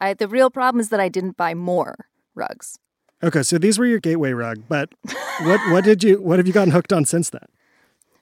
I, 0.01 0.15
the 0.15 0.29
real 0.29 0.51
problem 0.51 0.81
is 0.81 0.91
that 0.91 1.01
I 1.01 1.09
didn't 1.09 1.37
buy 1.37 1.55
more 1.55 2.07
rugs. 2.35 2.79
Okay, 3.23 3.43
so 3.43 3.59
these 3.59 3.79
were 3.79 3.85
your 3.85 4.01
gateway 4.01 4.33
rug, 4.33 4.63
but 4.67 4.89
what 5.43 5.61
what 5.71 5.85
did 5.85 6.03
you 6.03 6.23
what 6.23 6.39
have 6.39 6.47
you 6.47 6.55
gotten 6.55 6.73
hooked 6.73 6.91
on 6.91 7.05
since 7.05 7.29
then? 7.29 7.47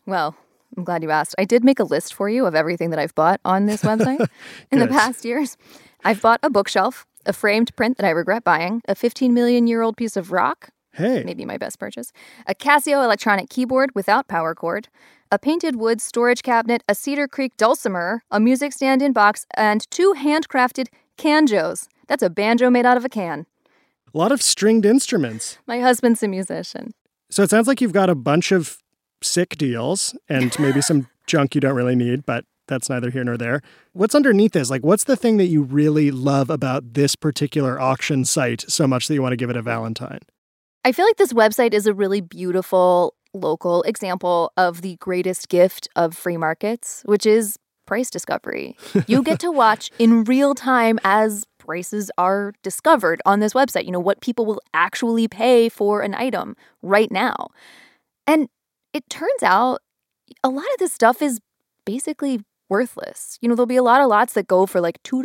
Well, 0.07 0.35
I'm 0.79 0.85
glad 0.85 1.03
you 1.03 1.11
asked. 1.11 1.35
I 1.38 1.45
did 1.45 1.64
make 1.64 1.81
a 1.81 1.85
list 1.85 2.14
for 2.14 2.29
you 2.29 2.47
of 2.47 2.55
everything 2.55 2.91
that 2.91 3.01
I've 3.01 3.14
bought 3.17 3.41
on 3.45 3.67
this 3.67 3.83
website 3.83 4.25
in 4.71 4.79
the 4.79 4.87
past 4.87 5.25
years. 5.25 5.57
I've 6.05 6.23
bought 6.23 6.38
a 6.41 6.51
bookshelf, 6.51 7.05
a 7.27 7.33
framed 7.33 7.75
print 7.75 7.97
that 7.97 8.07
I 8.07 8.11
regret 8.11 8.45
buying, 8.45 8.81
a 8.87 8.95
15 8.95 9.35
million 9.35 9.67
year 9.67 9.83
old 9.83 9.97
piece 9.97 10.17
of 10.17 10.31
rock. 10.31 10.69
Hey. 10.93 11.25
Maybe 11.25 11.45
my 11.45 11.59
best 11.59 11.81
purchase. 11.81 12.12
A 12.47 12.55
Casio 12.55 13.03
electronic 13.03 13.51
keyboard 13.51 13.91
without 13.97 14.29
power 14.29 14.55
cord, 14.55 14.87
a 15.33 15.38
painted 15.38 15.75
wood 15.75 16.01
storage 16.01 16.43
cabinet, 16.43 16.85
a 16.88 16.95
Cedar 16.95 17.27
Creek 17.27 17.57
dulcimer, 17.57 18.23
a 18.31 18.38
music 18.38 18.73
stand 18.73 19.03
in 19.03 19.12
box, 19.12 19.47
and 19.55 19.85
two 19.91 20.14
handcrafted 20.17 20.87
canjos. 21.17 21.88
That's 22.07 22.23
a 22.23 22.31
banjo 22.31 22.71
made 22.71 22.87
out 22.87 22.97
of 22.97 23.05
a 23.05 23.09
can. 23.09 23.47
A 24.14 24.17
lot 24.17 24.31
of 24.31 24.43
stringed 24.43 24.87
instruments. 24.87 25.59
My 25.67 25.81
husband's 25.81 26.23
a 26.23 26.29
musician. 26.29 26.95
So 27.31 27.43
it 27.43 27.51
sounds 27.51 27.67
like 27.67 27.81
you've 27.81 27.93
got 27.93 28.09
a 28.09 28.14
bunch 28.14 28.53
of 28.53 28.79
sick 29.22 29.57
deals 29.57 30.16
and 30.28 30.59
maybe 30.59 30.81
some 30.81 31.09
junk 31.26 31.54
you 31.54 31.61
don't 31.61 31.74
really 31.74 31.96
need, 31.96 32.24
but 32.24 32.44
that's 32.66 32.88
neither 32.88 33.11
here 33.11 33.24
nor 33.24 33.37
there. 33.37 33.62
What's 33.92 34.14
underneath 34.14 34.52
this? 34.52 34.70
Like, 34.70 34.83
what's 34.83 35.04
the 35.04 35.16
thing 35.16 35.38
that 35.38 35.46
you 35.46 35.62
really 35.62 36.11
love 36.11 36.50
about 36.50 36.94
this 36.94 37.16
particular 37.16 37.81
auction 37.81 38.24
site 38.24 38.64
so 38.68 38.87
much 38.87 39.09
that 39.09 39.14
you 39.14 39.22
want 39.22 39.33
to 39.33 39.37
give 39.37 39.50
it 39.50 39.57
a 39.57 39.62
Valentine? 39.62 40.20
I 40.85 40.92
feel 40.92 41.04
like 41.04 41.16
this 41.16 41.33
website 41.33 41.74
is 41.74 41.87
a 41.87 41.94
really 41.94 42.20
beautiful 42.20 43.14
local 43.35 43.83
example 43.83 44.52
of 44.57 44.83
the 44.83 44.96
greatest 44.96 45.48
gift 45.48 45.88
of 45.96 46.16
free 46.16 46.37
markets, 46.37 47.02
which 47.04 47.26
is 47.26 47.59
price 47.87 48.11
discovery. 48.11 48.76
You 49.07 49.22
get 49.22 49.40
to 49.40 49.50
watch 49.52 49.90
in 49.98 50.24
real 50.24 50.54
time 50.54 50.98
as 51.04 51.46
prices 51.59 52.11
are 52.16 52.52
discovered 52.62 53.20
on 53.26 53.40
this 53.40 53.52
website, 53.52 53.85
you 53.85 53.90
know, 53.90 54.00
what 54.00 54.20
people 54.20 54.46
will 54.46 54.61
actually 54.72 55.28
pay 55.28 55.68
for 55.68 56.00
an 56.00 56.14
item 56.14 56.57
right 56.83 57.11
now. 57.11 57.48
And 58.26 58.48
it 58.92 59.09
turns 59.09 59.42
out 59.42 59.81
a 60.42 60.48
lot 60.48 60.64
of 60.64 60.79
this 60.79 60.92
stuff 60.92 61.22
is 61.22 61.40
basically 61.85 62.40
worthless. 62.68 63.38
You 63.40 63.48
know, 63.48 63.55
there'll 63.55 63.66
be 63.66 63.77
a 63.77 63.83
lot 63.83 64.01
of 64.01 64.09
lots 64.09 64.35
that 64.35 64.46
go 64.46 64.66
for 64.66 64.81
like 64.81 65.03
$2 65.03 65.24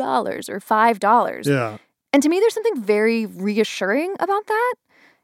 or 0.50 0.60
$5. 0.60 1.46
Yeah. 1.46 1.78
And 2.12 2.24
to 2.24 2.30
me, 2.30 2.40
there's 2.40 2.54
something 2.54 2.82
very 2.82 3.26
reassuring 3.26 4.16
about 4.20 4.48
that. 4.48 4.74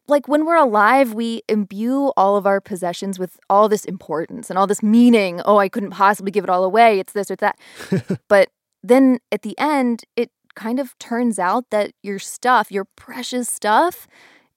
Like 0.07 0.27
when 0.27 0.45
we're 0.45 0.55
alive, 0.55 1.13
we 1.13 1.43
imbue 1.47 2.07
all 2.17 2.35
of 2.35 2.47
our 2.47 2.59
possessions 2.59 3.19
with 3.19 3.37
all 3.49 3.69
this 3.69 3.85
importance 3.85 4.49
and 4.49 4.57
all 4.57 4.65
this 4.65 4.81
meaning. 4.81 5.39
Oh, 5.45 5.57
I 5.57 5.69
couldn't 5.69 5.91
possibly 5.91 6.31
give 6.31 6.43
it 6.43 6.49
all 6.49 6.63
away. 6.63 6.99
It's 6.99 7.13
this 7.13 7.29
or 7.29 7.35
that. 7.37 7.59
but 8.27 8.49
then 8.81 9.19
at 9.31 9.43
the 9.43 9.57
end, 9.59 10.03
it 10.15 10.31
kind 10.55 10.79
of 10.79 10.97
turns 10.97 11.37
out 11.37 11.69
that 11.69 11.91
your 12.01 12.17
stuff, 12.17 12.71
your 12.71 12.85
precious 12.95 13.47
stuff, 13.47 14.07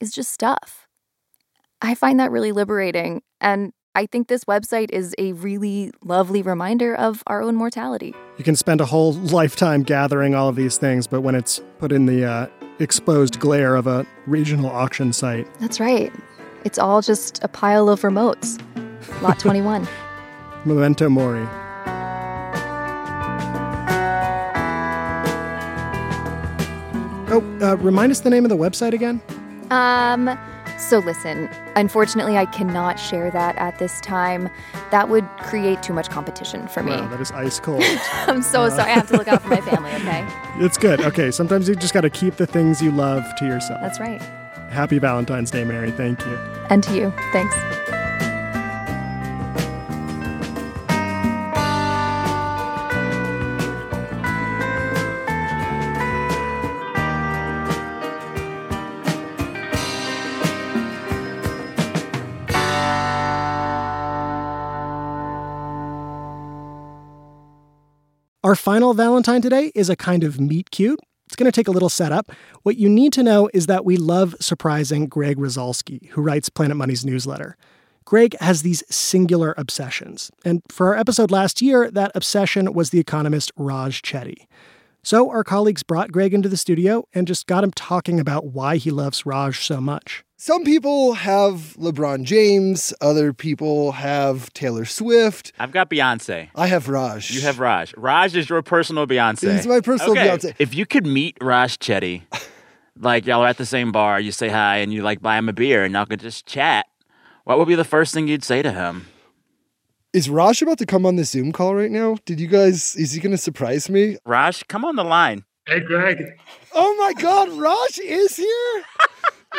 is 0.01 0.11
just 0.11 0.33
stuff. 0.33 0.82
I 1.83 1.97
find 1.97 2.21
that 2.21 2.31
really 2.31 2.53
liberating. 2.53 3.23
And 3.41 3.73
I 3.97 4.07
think 4.07 4.29
this 4.29 4.45
website 4.45 4.91
is 4.91 5.15
a 5.19 5.33
really 5.33 5.91
lovely 6.05 6.41
reminder 6.41 6.95
of 6.95 7.25
our 7.27 7.43
own 7.43 7.57
mortality. 7.57 8.15
You 8.39 8.45
can 8.45 8.55
spend 8.55 8.81
a 8.81 8.87
whole 8.87 9.13
lifetime 9.15 9.83
gathering 9.83 10.35
all 10.35 10.49
of 10.49 10.55
these 10.55 10.79
things, 10.79 11.09
but 11.09 11.23
when 11.23 11.35
it's 11.35 11.61
put 11.79 11.91
in 11.91 12.07
the 12.07 12.25
uh, 12.25 12.47
exposed 12.79 13.41
glare 13.41 13.75
of 13.75 13.89
a 13.89 14.07
regional 14.27 14.71
auction 14.71 15.13
site. 15.13 15.53
That's 15.59 15.81
right. 15.81 16.13
It's 16.65 16.79
all 16.79 17.03
just 17.03 17.43
a 17.43 17.49
pile 17.49 17.89
of 17.89 18.01
remotes. 18.03 18.63
Lot 19.21 19.39
21. 19.41 19.87
Memento 20.65 21.09
Mori. 21.09 21.47
Oh, 27.35 27.59
uh, 27.61 27.77
remind 27.79 28.13
us 28.13 28.21
the 28.21 28.31
name 28.31 28.45
of 28.45 28.51
the 28.51 28.57
website 28.57 28.93
again? 28.93 29.21
Um, 29.71 30.39
so 30.83 30.99
listen, 30.99 31.49
unfortunately, 31.77 32.37
I 32.37 32.47
cannot 32.47 32.99
share 32.99 33.31
that 33.31 33.57
at 33.57 33.79
this 33.79 34.01
time. 34.01 34.49
That 34.91 35.09
would 35.09 35.27
create 35.39 35.83
too 35.83 35.93
much 35.93 36.11
competition 36.11 36.67
for 36.69 36.83
me. 36.83 36.93
Wow, 36.93 37.09
that 37.09 37.21
is 37.21 37.31
ice 37.33 37.59
cold. 37.61 37.83
I'm 38.13 38.43
so 38.43 38.63
Uh, 38.63 38.71
sorry. 38.71 38.91
I 38.91 38.95
have 38.95 39.09
to 39.09 39.17
look 39.17 39.29
out 39.29 39.43
for 39.43 39.49
my 39.49 39.61
family, 39.71 39.93
okay? 39.93 40.27
It's 40.59 40.77
good. 40.79 41.01
Okay, 41.01 41.31
sometimes 41.31 41.69
you 41.69 41.75
just 41.75 41.95
got 41.95 42.03
to 42.03 42.11
keep 42.11 42.37
the 42.37 42.47
things 42.47 42.83
you 42.83 42.91
love 42.91 43.25
to 43.39 43.45
yourself. 43.47 43.81
That's 43.81 44.01
right. 44.01 44.21
Happy 44.71 44.99
Valentine's 44.99 45.51
Day, 45.51 45.65
Mary. 45.65 45.91
Thank 45.91 46.21
you. 46.27 46.35
And 46.71 46.83
to 46.85 46.95
you. 46.95 47.13
Thanks. 47.33 47.55
Our 68.53 68.57
final 68.57 68.93
Valentine 68.93 69.41
today 69.41 69.73
is 69.75 69.89
a 69.89 69.97
kind 69.97 70.23
of 70.23 70.39
meet 70.39 70.71
cute. 70.71 71.01
It's 71.25 71.37
going 71.37 71.51
to 71.51 71.57
take 71.57 71.69
a 71.69 71.71
little 71.71 71.89
setup. 71.89 72.31
What 72.65 72.77
you 72.77 72.87
need 72.87 73.15
to 73.15 73.23
know 73.23 73.49
is 73.55 73.65
that 73.65 73.87
we 73.87 73.97
love 73.97 74.37
surprising 74.41 75.07
Greg 75.07 75.39
Rosalsky, 75.39 76.11
who 76.11 76.21
writes 76.21 76.51
Planet 76.51 76.77
Money's 76.77 77.03
newsletter. 77.03 77.57
Greg 78.05 78.37
has 78.41 78.61
these 78.61 78.85
singular 78.95 79.55
obsessions. 79.57 80.31
And 80.45 80.61
for 80.69 80.89
our 80.89 80.97
episode 80.97 81.31
last 81.31 81.63
year, 81.63 81.91
that 81.93 82.13
obsession 82.15 82.75
was 82.75 82.91
the 82.91 83.01
economist 83.01 83.53
Raj 83.57 84.03
Chetty. 84.03 84.47
So 85.05 85.31
our 85.31 85.43
colleagues 85.43 85.83
brought 85.83 86.13
Greg 86.13 86.33
into 86.33 86.49
the 86.49 86.57
studio 86.57 87.05
and 87.13 87.27
just 87.27 87.49
got 87.49 87.65
him 87.65 87.73
talking 87.73 88.21
about 88.21 88.47
why 88.47 88.77
he 88.77 88.93
loves 88.93 89.27
Raj 89.27 89.59
so 89.59 89.81
much. 89.81 90.23
Some 90.37 90.63
people 90.65 91.15
have 91.15 91.75
LeBron 91.77 92.23
James, 92.23 92.95
other 93.01 93.33
people 93.33 93.93
have 93.93 94.53
Taylor 94.53 94.85
Swift. 94.85 95.53
I've 95.59 95.73
got 95.73 95.91
Beyonce. 95.91 96.51
I 96.55 96.67
have 96.69 96.89
Raj. 96.89 97.33
You 97.33 97.41
have 97.41 97.59
Raj. 97.59 97.93
Raj 97.97 98.37
is 98.37 98.49
your 98.49 98.63
personal 98.63 99.09
Beyonce. 99.09 99.57
He's 99.57 99.67
my 99.67 99.81
personal 99.81 100.13
Okay. 100.13 100.29
Beyonce. 100.29 100.55
If 100.61 100.73
you 100.73 100.87
could 100.87 101.07
meet 101.07 101.37
Raj 101.41 101.79
Chetty, 101.79 102.23
like 102.99 103.27
y'all 103.27 103.43
are 103.43 103.49
at 103.49 103.59
the 103.59 103.67
same 103.67 103.91
bar, 103.91 104.21
you 104.21 104.31
say 104.31 104.49
hi 104.49 104.77
and 104.79 104.93
you 104.93 105.03
like 105.03 105.21
buy 105.21 105.37
him 105.37 105.49
a 105.49 105.53
beer 105.53 105.83
and 105.85 105.95
y'all 105.95 106.07
could 106.07 106.21
just 106.21 106.47
chat, 106.47 106.87
what 107.43 107.59
would 107.59 107.67
be 107.69 107.75
the 107.75 107.83
first 107.85 108.15
thing 108.15 108.29
you'd 108.29 108.45
say 108.45 108.63
to 108.63 108.71
him? 108.71 109.07
Is 110.13 110.29
Raj 110.29 110.61
about 110.61 110.77
to 110.77 110.85
come 110.85 111.07
on 111.07 111.17
the 111.17 111.25
Zoom 111.25 111.53
call 111.53 111.75
right 111.75 111.91
now? 111.91 112.19
Did 112.27 112.39
you 112.39 112.47
guys, 112.47 112.95
is 112.97 113.13
he 113.13 113.21
going 113.21 113.31
to 113.31 113.39
surprise 113.39 113.89
me? 113.89 114.19
Raj, 114.27 114.67
come 114.69 114.85
on 114.85 114.95
the 114.95 115.05
line. 115.05 115.45
Hey, 115.67 115.81
Greg. 115.81 116.39
Oh 116.75 116.95
my 116.99 117.15
God, 117.15 117.49
Raj 117.53 117.99
is 117.99 118.37
here? 118.37 118.83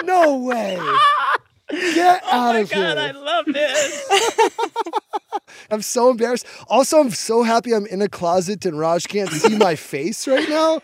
No 0.04 0.38
way. 0.38 0.76
Get 1.72 2.22
oh 2.32 2.32
out 2.32 2.56
of 2.56 2.72
here. 2.72 2.84
God, 2.84 2.98
I 3.00 3.12
love 3.12 3.46
this. 3.46 4.12
I'm 5.72 5.82
so 5.82 6.12
embarrassed. 6.12 6.46
Also, 6.68 7.00
I'm 7.00 7.10
so 7.10 7.42
happy 7.42 7.74
I'm 7.74 7.88
in 7.88 8.04
a 8.04 8.10
closet 8.10 8.64
and 8.68 8.78
Raj 8.78 9.08
can't 9.08 9.32
see 9.32 9.58
my 9.58 9.76
face 9.76 10.28
right 10.28 10.48
now. 10.48 10.82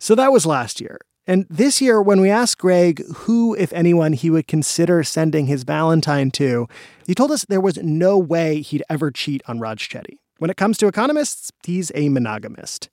So 0.00 0.16
that 0.16 0.32
was 0.32 0.46
last 0.46 0.80
year. 0.80 0.98
And 1.26 1.46
this 1.50 1.80
year, 1.80 2.00
when 2.00 2.20
we 2.20 2.30
asked 2.30 2.58
Greg 2.58 3.04
who, 3.14 3.54
if 3.54 3.72
anyone, 3.72 4.12
he 4.12 4.30
would 4.30 4.46
consider 4.46 5.02
sending 5.02 5.46
his 5.46 5.64
Valentine 5.64 6.30
to, 6.32 6.68
he 7.06 7.14
told 7.14 7.32
us 7.32 7.44
there 7.44 7.60
was 7.60 7.78
no 7.78 8.16
way 8.16 8.60
he'd 8.60 8.84
ever 8.88 9.10
cheat 9.10 9.42
on 9.48 9.58
Raj 9.58 9.88
Chetty. 9.88 10.18
When 10.38 10.50
it 10.50 10.56
comes 10.56 10.78
to 10.78 10.86
economists, 10.86 11.50
he's 11.64 11.90
a 11.94 12.08
monogamist. 12.10 12.88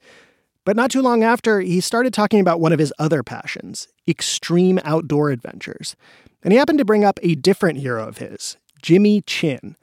But 0.66 0.76
not 0.76 0.92
too 0.92 1.02
long 1.02 1.24
after, 1.24 1.60
he 1.60 1.82
started 1.82 2.14
talking 2.14 2.40
about 2.40 2.62
one 2.62 2.72
of 2.72 2.80
his 2.80 2.94
other 2.98 3.22
passions 3.22 3.88
extreme 4.08 4.80
outdoor 4.84 5.30
adventures. 5.30 5.96
And 6.42 6.52
he 6.52 6.58
happened 6.58 6.80
to 6.80 6.86
bring 6.86 7.06
up 7.06 7.20
a 7.22 7.36
different 7.36 7.80
hero 7.80 8.08
of 8.08 8.18
his, 8.18 8.58
Jimmy 8.82 9.22
Chin. 9.22 9.76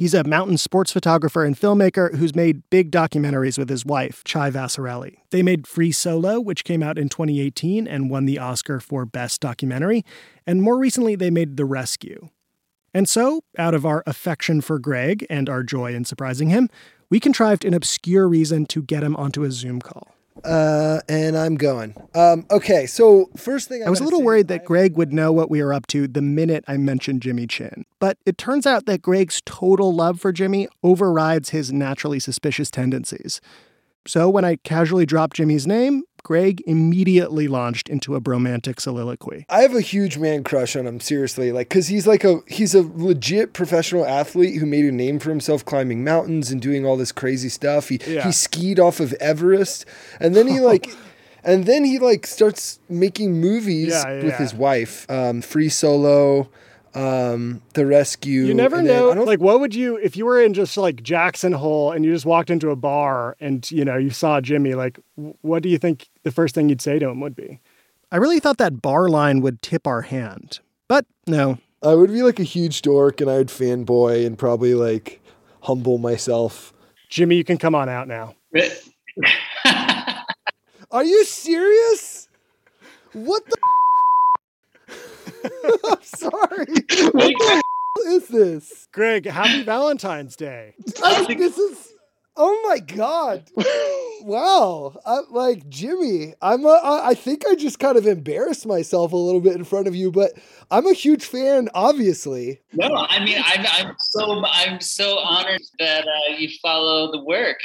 He's 0.00 0.14
a 0.14 0.24
mountain 0.24 0.56
sports 0.56 0.92
photographer 0.92 1.44
and 1.44 1.54
filmmaker 1.54 2.16
who's 2.16 2.34
made 2.34 2.62
big 2.70 2.90
documentaries 2.90 3.58
with 3.58 3.68
his 3.68 3.84
wife, 3.84 4.24
Chai 4.24 4.50
Vasarhelyi. 4.50 5.18
They 5.28 5.42
made 5.42 5.66
Free 5.66 5.92
Solo, 5.92 6.40
which 6.40 6.64
came 6.64 6.82
out 6.82 6.96
in 6.96 7.10
2018 7.10 7.86
and 7.86 8.08
won 8.08 8.24
the 8.24 8.38
Oscar 8.38 8.80
for 8.80 9.04
Best 9.04 9.42
Documentary. 9.42 10.02
And 10.46 10.62
more 10.62 10.78
recently, 10.78 11.16
they 11.16 11.28
made 11.28 11.58
The 11.58 11.66
Rescue. 11.66 12.30
And 12.94 13.10
so, 13.10 13.42
out 13.58 13.74
of 13.74 13.84
our 13.84 14.02
affection 14.06 14.62
for 14.62 14.78
Greg 14.78 15.26
and 15.28 15.50
our 15.50 15.62
joy 15.62 15.94
in 15.94 16.06
surprising 16.06 16.48
him, 16.48 16.70
we 17.10 17.20
contrived 17.20 17.66
an 17.66 17.74
obscure 17.74 18.26
reason 18.26 18.64
to 18.68 18.82
get 18.82 19.02
him 19.02 19.14
onto 19.16 19.44
a 19.44 19.50
Zoom 19.50 19.82
call. 19.82 20.14
Uh, 20.44 21.00
and 21.08 21.36
I'm 21.36 21.56
going. 21.56 21.94
Um, 22.14 22.46
okay, 22.50 22.86
so 22.86 23.28
first 23.36 23.68
thing 23.68 23.82
I, 23.82 23.86
I 23.86 23.90
was 23.90 24.00
a 24.00 24.04
little 24.04 24.22
worried 24.22 24.48
that 24.48 24.64
Greg 24.64 24.96
would 24.96 25.12
know 25.12 25.32
what 25.32 25.50
we 25.50 25.62
were 25.62 25.74
up 25.74 25.86
to 25.88 26.08
the 26.08 26.22
minute 26.22 26.64
I 26.66 26.76
mentioned 26.76 27.22
Jimmy 27.22 27.46
Chin. 27.46 27.84
But 27.98 28.16
it 28.24 28.38
turns 28.38 28.66
out 28.66 28.86
that 28.86 29.02
Greg's 29.02 29.42
total 29.44 29.94
love 29.94 30.20
for 30.20 30.32
Jimmy 30.32 30.68
overrides 30.82 31.50
his 31.50 31.72
naturally 31.72 32.20
suspicious 32.20 32.70
tendencies. 32.70 33.40
So 34.06 34.30
when 34.30 34.44
I 34.44 34.56
casually 34.56 35.04
dropped 35.04 35.36
Jimmy's 35.36 35.66
name, 35.66 36.04
Greg 36.22 36.62
immediately 36.66 37.48
launched 37.48 37.88
into 37.88 38.14
a 38.14 38.20
bromantic 38.20 38.80
soliloquy. 38.80 39.46
I 39.48 39.60
have 39.62 39.74
a 39.74 39.80
huge 39.80 40.18
man 40.18 40.44
crush 40.44 40.76
on 40.76 40.86
him, 40.86 41.00
seriously. 41.00 41.52
Like, 41.52 41.68
cause 41.70 41.88
he's 41.88 42.06
like 42.06 42.24
a 42.24 42.40
he's 42.46 42.74
a 42.74 42.82
legit 42.94 43.52
professional 43.52 44.04
athlete 44.06 44.58
who 44.60 44.66
made 44.66 44.84
a 44.84 44.92
name 44.92 45.18
for 45.18 45.30
himself 45.30 45.64
climbing 45.64 46.04
mountains 46.04 46.50
and 46.50 46.60
doing 46.60 46.84
all 46.86 46.96
this 46.96 47.12
crazy 47.12 47.48
stuff. 47.48 47.88
He 47.88 48.00
Yeah. 48.06 48.24
he 48.24 48.32
skied 48.32 48.78
off 48.78 49.00
of 49.00 49.12
Everest, 49.14 49.84
and 50.20 50.34
then 50.34 50.46
he 50.46 50.60
like, 50.70 50.90
and 51.42 51.66
then 51.66 51.84
he 51.84 51.98
like 51.98 52.26
starts 52.26 52.78
making 52.88 53.40
movies 53.40 53.88
Yeah, 53.88 54.12
yeah, 54.18 54.24
with 54.24 54.34
his 54.36 54.54
wife. 54.54 55.06
Um, 55.10 55.40
Free 55.42 55.68
Solo, 55.68 56.48
um, 56.94 57.62
The 57.74 57.86
Rescue. 57.86 58.42
You 58.44 58.54
never 58.54 58.76
and 58.78 58.88
then- 58.88 58.96
know. 58.96 59.10
I 59.10 59.14
don't 59.14 59.26
Like, 59.26 59.40
what 59.40 59.60
would 59.60 59.74
you, 59.74 59.96
if 59.96 60.16
you 60.16 60.26
were 60.26 60.40
in 60.42 60.54
just 60.54 60.76
like 60.76 61.02
Jackson 61.02 61.52
Hole 61.52 61.92
and 61.92 62.04
you 62.04 62.12
just 62.12 62.26
walked 62.26 62.50
into 62.50 62.70
a 62.70 62.76
bar 62.76 63.36
and, 63.40 63.68
you 63.70 63.84
know, 63.84 63.96
you 63.96 64.10
saw 64.10 64.40
Jimmy, 64.40 64.74
like, 64.74 64.98
what 65.42 65.62
do 65.62 65.68
you 65.68 65.78
think 65.78 66.08
the 66.22 66.30
first 66.32 66.54
thing 66.54 66.68
you'd 66.68 66.80
say 66.80 66.98
to 66.98 67.08
him 67.08 67.20
would 67.20 67.36
be? 67.36 67.60
I 68.12 68.16
really 68.16 68.40
thought 68.40 68.58
that 68.58 68.82
bar 68.82 69.08
line 69.08 69.40
would 69.40 69.62
tip 69.62 69.86
our 69.86 70.02
hand. 70.02 70.60
But 70.88 71.06
no. 71.26 71.58
I 71.82 71.94
would 71.94 72.10
be 72.12 72.22
like 72.22 72.40
a 72.40 72.44
huge 72.44 72.82
dork 72.82 73.20
and 73.20 73.30
I 73.30 73.38
would 73.38 73.48
fanboy 73.48 74.26
and 74.26 74.36
probably 74.36 74.74
like 74.74 75.20
humble 75.62 75.98
myself. 75.98 76.72
Jimmy, 77.08 77.36
you 77.36 77.44
can 77.44 77.56
come 77.58 77.74
on 77.74 77.88
out 77.88 78.08
now. 78.08 78.34
Are 80.90 81.04
you 81.04 81.24
serious? 81.24 82.28
What 83.12 83.44
the? 83.46 83.56
I'm 85.90 86.02
sorry. 86.02 86.66
What 87.12 87.34
the 87.38 87.62
is 88.06 88.28
this? 88.28 88.88
Greg, 88.92 89.26
happy 89.26 89.62
Valentine's 89.62 90.36
Day. 90.36 90.74
I 91.04 91.24
think 91.24 91.38
this 91.38 91.58
is. 91.58 91.92
Oh 92.36 92.64
my 92.68 92.78
god! 92.78 93.50
wow, 94.22 94.96
I, 95.04 95.20
like 95.30 95.68
Jimmy, 95.68 96.34
I'm. 96.40 96.64
A, 96.64 96.68
I 96.68 97.08
I 97.10 97.14
think 97.14 97.44
I 97.46 97.54
just 97.54 97.78
kind 97.78 97.98
of 97.98 98.06
embarrassed 98.06 98.66
myself 98.66 99.12
a 99.12 99.16
little 99.16 99.40
bit 99.40 99.56
in 99.56 99.64
front 99.64 99.88
of 99.88 99.94
you, 99.94 100.10
but 100.10 100.32
I'm 100.70 100.86
a 100.86 100.94
huge 100.94 101.24
fan. 101.24 101.68
Obviously, 101.74 102.60
No, 102.72 102.94
I 102.94 103.22
mean, 103.24 103.42
I'm, 103.44 103.66
I'm 103.66 103.94
so 103.98 104.42
I'm 104.46 104.80
so 104.80 105.18
honored 105.18 105.60
that 105.80 106.06
uh, 106.06 106.36
you 106.36 106.48
follow 106.62 107.10
the 107.12 107.22
work. 107.24 107.58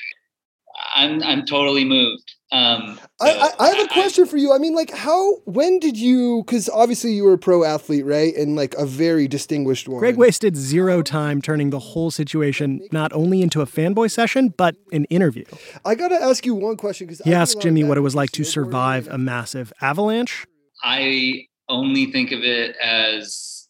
I'm 0.95 1.21
I'm 1.23 1.45
totally 1.45 1.85
moved. 1.85 2.33
Um, 2.51 2.99
I, 3.19 3.31
I, 3.31 3.51
I 3.59 3.67
have 3.69 3.85
a 3.85 3.87
question 3.89 4.25
for 4.25 4.37
you. 4.37 4.53
I 4.53 4.59
mean, 4.59 4.75
like, 4.75 4.91
how? 4.91 5.37
When 5.45 5.79
did 5.79 5.97
you? 5.97 6.43
Because 6.45 6.69
obviously 6.69 7.11
you 7.13 7.23
were 7.23 7.33
a 7.33 7.37
pro 7.37 7.63
athlete, 7.63 8.05
right? 8.05 8.33
And 8.35 8.55
like 8.55 8.75
a 8.75 8.85
very 8.85 9.27
distinguished 9.27 9.87
one. 9.89 9.99
Greg 9.99 10.15
wasted 10.15 10.55
zero 10.55 11.01
time 11.01 11.41
turning 11.41 11.69
the 11.71 11.79
whole 11.79 12.11
situation 12.11 12.87
not 12.91 13.11
only 13.13 13.41
into 13.41 13.61
a 13.61 13.65
fanboy 13.65 14.11
session, 14.11 14.53
but 14.55 14.75
an 14.91 15.05
interview. 15.05 15.43
I 15.83 15.95
got 15.95 16.09
to 16.09 16.15
ask 16.15 16.45
you 16.45 16.53
one 16.55 16.77
question 16.77 17.07
because 17.07 17.19
He 17.25 17.33
asked 17.33 17.61
Jimmy 17.61 17.83
what 17.83 17.97
it 17.97 18.01
was 18.01 18.15
like 18.15 18.31
to 18.31 18.43
survive 18.43 19.07
a 19.09 19.17
massive 19.17 19.73
avalanche. 19.81 20.45
I 20.83 21.47
only 21.67 22.11
think 22.11 22.31
of 22.31 22.43
it 22.43 22.75
as 22.77 23.67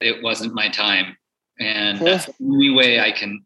it 0.00 0.22
wasn't 0.22 0.54
my 0.54 0.68
time, 0.68 1.16
and 1.58 2.00
that's 2.00 2.26
the 2.26 2.34
only 2.42 2.70
way 2.70 3.00
I 3.00 3.12
can 3.12 3.44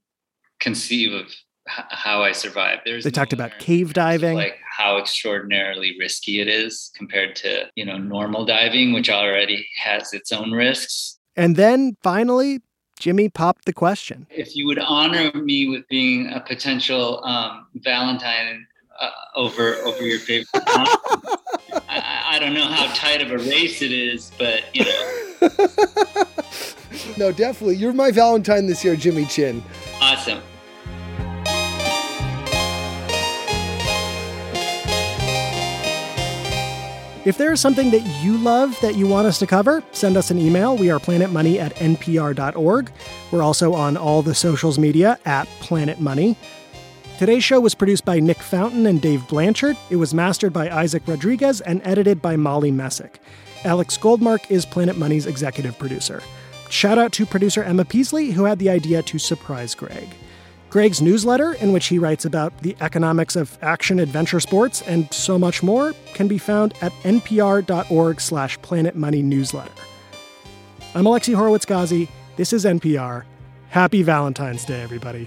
conceive 0.58 1.12
of 1.12 1.26
h- 1.26 1.44
how 1.68 2.22
I 2.22 2.32
survived. 2.32 2.82
There's 2.84 3.04
They 3.04 3.10
talked 3.10 3.32
about 3.32 3.58
cave 3.58 3.92
diving. 3.92 4.34
like 4.34 4.58
how 4.76 4.98
extraordinarily 4.98 5.96
risky 5.98 6.40
it 6.40 6.48
is 6.48 6.90
compared 6.96 7.36
to 7.36 7.66
you 7.74 7.84
know 7.84 7.96
normal 7.98 8.44
diving, 8.44 8.92
which 8.92 9.10
already 9.10 9.68
has 9.82 10.12
its 10.12 10.32
own 10.32 10.52
risks. 10.52 11.18
And 11.36 11.54
then 11.56 11.96
finally, 12.02 12.60
Jimmy 12.98 13.28
popped 13.28 13.64
the 13.66 13.72
question. 13.72 14.26
If 14.30 14.56
you 14.56 14.66
would 14.66 14.78
honor 14.80 15.30
me 15.34 15.68
with 15.68 15.86
being 15.88 16.32
a 16.32 16.40
potential 16.40 17.22
um, 17.24 17.66
Valentine 17.76 18.66
uh, 19.00 19.10
over 19.36 19.74
over 19.84 20.02
your 20.02 20.18
favorite, 20.18 20.48
I, 21.88 22.22
I 22.32 22.38
don't 22.40 22.54
know 22.54 22.66
how 22.66 22.92
tight 22.94 23.20
of 23.22 23.30
a 23.30 23.38
race 23.38 23.82
it 23.82 23.92
is, 23.92 24.32
but 24.38 24.64
you 24.74 24.84
know, 24.84 25.14
No, 27.16 27.30
definitely. 27.32 27.76
You're 27.76 27.92
my 27.92 28.10
Valentine 28.10 28.66
this 28.66 28.84
year, 28.84 28.96
Jimmy 28.96 29.24
Chin. 29.26 29.62
awesome. 30.00 30.40
If 37.28 37.36
there 37.36 37.52
is 37.52 37.60
something 37.60 37.90
that 37.90 38.00
you 38.22 38.38
love 38.38 38.80
that 38.80 38.94
you 38.94 39.06
want 39.06 39.26
us 39.26 39.38
to 39.40 39.46
cover, 39.46 39.84
send 39.92 40.16
us 40.16 40.30
an 40.30 40.38
email. 40.38 40.78
We 40.78 40.88
are 40.88 40.98
planetmoney 40.98 41.58
at 41.58 41.74
npr.org. 41.74 42.90
We're 43.30 43.42
also 43.42 43.74
on 43.74 43.98
all 43.98 44.22
the 44.22 44.34
socials 44.34 44.78
media 44.78 45.18
at 45.26 45.46
Planet 45.60 46.00
Money. 46.00 46.38
Today's 47.18 47.44
show 47.44 47.60
was 47.60 47.74
produced 47.74 48.06
by 48.06 48.18
Nick 48.18 48.38
Fountain 48.38 48.86
and 48.86 49.02
Dave 49.02 49.28
Blanchard. 49.28 49.76
It 49.90 49.96
was 49.96 50.14
mastered 50.14 50.54
by 50.54 50.70
Isaac 50.70 51.02
Rodriguez 51.06 51.60
and 51.60 51.82
edited 51.84 52.22
by 52.22 52.36
Molly 52.36 52.70
Messick. 52.70 53.20
Alex 53.62 53.98
Goldmark 53.98 54.50
is 54.50 54.64
Planet 54.64 54.96
Money's 54.96 55.26
executive 55.26 55.78
producer. 55.78 56.22
Shout 56.70 56.96
out 56.96 57.12
to 57.12 57.26
producer 57.26 57.62
Emma 57.62 57.84
Peasley, 57.84 58.30
who 58.30 58.44
had 58.44 58.58
the 58.58 58.70
idea 58.70 59.02
to 59.02 59.18
surprise 59.18 59.74
Greg. 59.74 60.08
Greg's 60.70 61.00
newsletter, 61.00 61.54
in 61.54 61.72
which 61.72 61.86
he 61.86 61.98
writes 61.98 62.24
about 62.26 62.56
the 62.58 62.76
economics 62.80 63.36
of 63.36 63.56
action 63.62 63.98
adventure 63.98 64.40
sports 64.40 64.82
and 64.82 65.12
so 65.12 65.38
much 65.38 65.62
more, 65.62 65.94
can 66.12 66.28
be 66.28 66.36
found 66.38 66.74
at 66.82 66.92
npr.org 67.04 68.20
slash 68.20 68.58
planetmoneynewsletter. 68.60 69.70
I'm 70.94 71.04
Alexi 71.04 71.34
Horowitz-Ghazi. 71.34 72.08
This 72.36 72.52
is 72.52 72.64
NPR. 72.64 73.24
Happy 73.70 74.02
Valentine's 74.02 74.64
Day, 74.64 74.82
everybody. 74.82 75.26